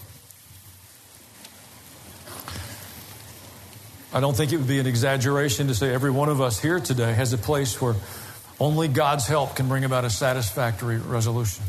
I 4.13 4.19
don't 4.19 4.36
think 4.36 4.52
it 4.52 4.58
would 4.58 4.67
be 4.67 4.80
an 4.80 4.88
exaggeration 4.88 5.67
to 5.67 5.76
say 5.76 5.93
every 5.93 6.12
one 6.12 6.28
of 6.28 6.41
us 6.41 6.60
here 6.60 6.80
today 6.80 7.13
has 7.13 7.32
a 7.32 7.38
place 7.38 7.82
where 7.82 7.95
only 8.60 8.88
God's 8.88 9.26
help 9.26 9.56
can 9.56 9.69
bring 9.69 9.86
about 9.86 10.04
a 10.04 10.10
satisfactory 10.10 10.97
resolution. 10.97 11.63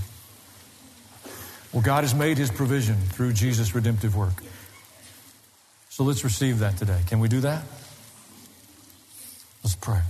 Well, 1.72 1.82
God 1.82 2.04
has 2.04 2.14
made 2.14 2.38
his 2.38 2.50
provision 2.50 2.96
through 2.96 3.32
Jesus' 3.32 3.74
redemptive 3.74 4.16
work. 4.16 4.42
So 5.88 6.04
let's 6.04 6.24
receive 6.24 6.58
that 6.58 6.76
today. 6.76 7.00
Can 7.06 7.20
we 7.20 7.28
do 7.28 7.40
that? 7.40 7.62
Let's 9.62 9.76
pray. 9.76 10.00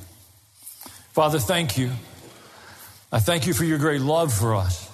Father, 1.12 1.38
thank 1.38 1.76
you. 1.76 1.90
I 3.12 3.20
thank 3.20 3.46
you 3.46 3.52
for 3.52 3.64
your 3.64 3.78
great 3.78 4.00
love 4.00 4.32
for 4.32 4.54
us, 4.54 4.90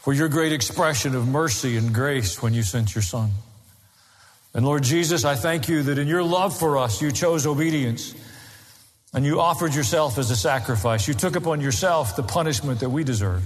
for 0.00 0.14
your 0.14 0.28
great 0.28 0.52
expression 0.52 1.14
of 1.14 1.28
mercy 1.28 1.76
and 1.76 1.92
grace 1.92 2.42
when 2.42 2.54
you 2.54 2.62
sent 2.62 2.94
your 2.94 3.02
Son. 3.02 3.30
And 4.56 4.64
Lord 4.64 4.82
Jesus, 4.82 5.26
I 5.26 5.34
thank 5.34 5.68
you 5.68 5.82
that 5.82 5.98
in 5.98 6.08
your 6.08 6.22
love 6.22 6.58
for 6.58 6.78
us, 6.78 7.02
you 7.02 7.12
chose 7.12 7.46
obedience 7.46 8.14
and 9.12 9.22
you 9.24 9.38
offered 9.38 9.74
yourself 9.74 10.16
as 10.16 10.30
a 10.30 10.36
sacrifice. 10.36 11.06
You 11.06 11.12
took 11.12 11.36
upon 11.36 11.60
yourself 11.60 12.16
the 12.16 12.22
punishment 12.22 12.80
that 12.80 12.88
we 12.88 13.04
deserved 13.04 13.44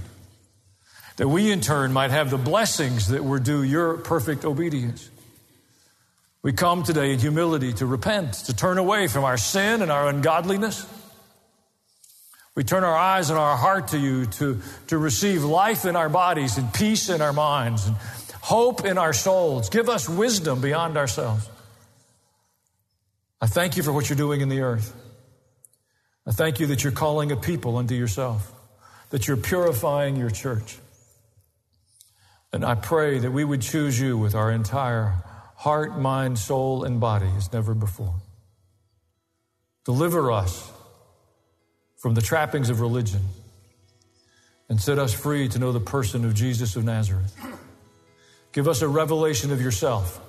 that 1.17 1.27
we 1.27 1.51
in 1.51 1.61
turn 1.61 1.91
might 1.91 2.11
have 2.11 2.29
the 2.29 2.37
blessings 2.37 3.09
that 3.09 3.23
were 3.23 3.39
due 3.39 3.61
your 3.61 3.97
perfect 3.97 4.45
obedience. 4.45 5.09
We 6.41 6.53
come 6.53 6.83
today 6.83 7.11
in 7.11 7.19
humility 7.19 7.73
to 7.73 7.85
repent, 7.85 8.33
to 8.45 8.55
turn 8.55 8.77
away 8.77 9.07
from 9.07 9.23
our 9.23 9.37
sin 9.37 9.81
and 9.81 9.91
our 9.91 10.07
ungodliness. 10.07 10.87
We 12.55 12.63
turn 12.63 12.83
our 12.83 12.95
eyes 12.95 13.29
and 13.29 13.37
our 13.37 13.55
heart 13.55 13.89
to 13.89 13.97
you 13.97 14.25
to, 14.25 14.61
to 14.87 14.97
receive 14.97 15.43
life 15.43 15.85
in 15.85 15.95
our 15.95 16.09
bodies 16.09 16.57
and 16.57 16.73
peace 16.73 17.09
in 17.09 17.21
our 17.21 17.33
minds 17.33 17.85
and 17.85 17.95
hope 18.41 18.85
in 18.85 18.97
our 18.97 19.13
souls. 19.13 19.69
Give 19.69 19.87
us 19.87 20.09
wisdom 20.09 20.61
beyond 20.61 20.97
ourselves. 20.97 21.49
I 23.39 23.47
thank 23.47 23.77
you 23.77 23.83
for 23.83 23.91
what 23.91 24.09
you're 24.09 24.17
doing 24.17 24.41
in 24.41 24.49
the 24.49 24.61
earth. 24.61 24.93
I 26.27 26.31
thank 26.31 26.59
you 26.59 26.67
that 26.67 26.83
you're 26.83 26.91
calling 26.91 27.31
a 27.31 27.37
people 27.37 27.77
unto 27.77 27.95
yourself, 27.95 28.51
that 29.09 29.27
you're 29.27 29.37
purifying 29.37 30.15
your 30.15 30.29
church. 30.29 30.77
And 32.53 32.65
I 32.65 32.75
pray 32.75 33.19
that 33.19 33.31
we 33.31 33.43
would 33.43 33.61
choose 33.61 33.99
you 33.99 34.17
with 34.17 34.35
our 34.35 34.51
entire 34.51 35.15
heart, 35.55 35.97
mind, 35.99 36.37
soul, 36.37 36.83
and 36.83 36.99
body 36.99 37.29
as 37.37 37.51
never 37.53 37.73
before. 37.73 38.15
Deliver 39.85 40.31
us 40.31 40.71
from 41.97 42.13
the 42.13 42.21
trappings 42.21 42.69
of 42.69 42.81
religion 42.81 43.21
and 44.69 44.79
set 44.79 44.99
us 44.99 45.13
free 45.13 45.47
to 45.49 45.59
know 45.59 45.71
the 45.71 45.79
person 45.79 46.25
of 46.25 46.33
Jesus 46.33 46.75
of 46.75 46.83
Nazareth. 46.83 47.35
Give 48.51 48.67
us 48.67 48.81
a 48.81 48.87
revelation 48.87 49.51
of 49.51 49.61
yourself 49.61 50.19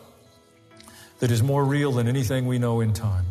that 1.18 1.30
is 1.30 1.42
more 1.42 1.64
real 1.64 1.92
than 1.92 2.08
anything 2.08 2.46
we 2.46 2.58
know 2.58 2.80
in 2.80 2.92
time. 2.92 3.26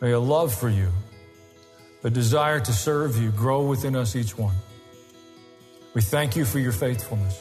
May 0.00 0.12
a 0.12 0.20
love 0.20 0.54
for 0.54 0.68
you, 0.68 0.90
a 2.02 2.10
desire 2.10 2.60
to 2.60 2.72
serve 2.72 3.16
you 3.16 3.30
grow 3.30 3.66
within 3.66 3.96
us 3.96 4.16
each 4.16 4.36
one. 4.36 4.56
We 5.94 6.02
thank 6.02 6.36
you 6.36 6.44
for 6.44 6.58
your 6.58 6.72
faithfulness. 6.72 7.40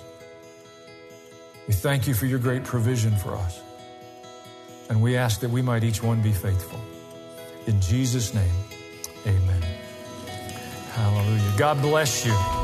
We 1.67 1.73
thank 1.73 2.07
you 2.07 2.13
for 2.13 2.25
your 2.25 2.39
great 2.39 2.63
provision 2.63 3.15
for 3.15 3.35
us. 3.35 3.59
And 4.89 5.01
we 5.01 5.17
ask 5.17 5.39
that 5.41 5.49
we 5.49 5.61
might 5.61 5.83
each 5.83 6.03
one 6.03 6.21
be 6.21 6.33
faithful. 6.33 6.79
In 7.67 7.79
Jesus' 7.81 8.33
name, 8.33 8.55
amen. 9.25 9.61
Hallelujah. 10.91 11.53
God 11.57 11.81
bless 11.81 12.25
you. 12.25 12.62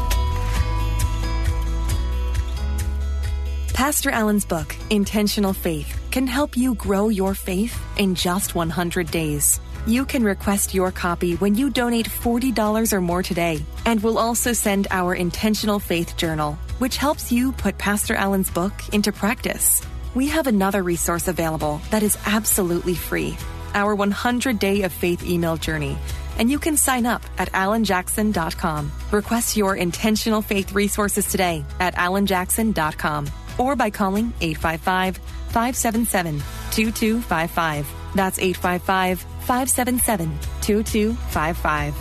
Pastor 3.80 4.10
Allen's 4.10 4.44
book, 4.44 4.76
Intentional 4.90 5.54
Faith, 5.54 5.98
can 6.12 6.28
help 6.28 6.58
you 6.58 6.76
grow 6.76 7.08
your 7.08 7.34
faith 7.34 7.82
in 7.96 8.14
just 8.14 8.54
100 8.54 9.10
days. 9.10 9.62
You 9.88 10.04
can 10.04 10.22
request 10.22 10.74
your 10.74 10.92
copy 10.92 11.36
when 11.36 11.56
you 11.56 11.70
donate 11.70 12.10
$40 12.10 12.92
or 12.92 13.00
more 13.00 13.24
today. 13.24 13.64
And 13.86 14.04
we'll 14.04 14.18
also 14.18 14.52
send 14.52 14.88
our 14.92 15.16
Intentional 15.16 15.80
Faith 15.80 16.18
Journal, 16.18 16.56
which 16.80 16.98
helps 16.98 17.32
you 17.32 17.54
put 17.54 17.78
Pastor 17.78 18.16
Allen's 18.16 18.52
book 18.52 18.74
into 18.92 19.14
practice. 19.14 19.82
We 20.14 20.28
have 20.28 20.48
another 20.48 20.84
resource 20.84 21.30
available 21.30 21.80
that 21.90 22.04
is 22.04 22.18
absolutely 22.26 22.96
free 22.96 23.38
our 23.74 23.96
100 23.96 24.60
Day 24.60 24.82
of 24.82 24.92
Faith 24.92 25.24
email 25.24 25.56
journey. 25.56 25.98
And 26.38 26.52
you 26.52 26.60
can 26.60 26.76
sign 26.76 27.06
up 27.06 27.24
at 27.38 27.50
allenjackson.com. 27.54 28.92
Request 29.12 29.56
your 29.56 29.78
intentional 29.78 30.42
faith 30.42 30.74
resources 30.74 31.28
today 31.28 31.64
at 31.80 31.96
allenjackson.com 31.96 33.28
or 33.60 33.76
by 33.76 33.92
calling 33.92 34.34
855 34.42 35.18
577 35.18 36.40
2255. 36.72 37.88
That's 38.16 38.40
855 38.40 39.20
577 39.20 40.40
2255. 40.62 41.96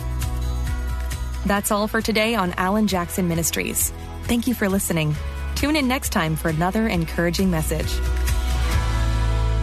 That's 1.45 1.71
all 1.71 1.87
for 1.87 2.01
today 2.01 2.35
on 2.35 2.53
Allen 2.57 2.87
Jackson 2.87 3.27
Ministries. 3.27 3.91
Thank 4.23 4.47
you 4.47 4.53
for 4.53 4.67
listening. 4.69 5.15
Tune 5.55 5.75
in 5.75 5.87
next 5.87 6.09
time 6.09 6.35
for 6.35 6.49
another 6.49 6.87
encouraging 6.87 7.51
message. 7.51 7.91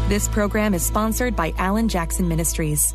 This 0.09 0.29
program 0.29 0.75
is 0.75 0.85
sponsored 0.85 1.35
by 1.35 1.53
Allen 1.59 1.89
Jackson 1.89 2.29
Ministries. 2.29 2.95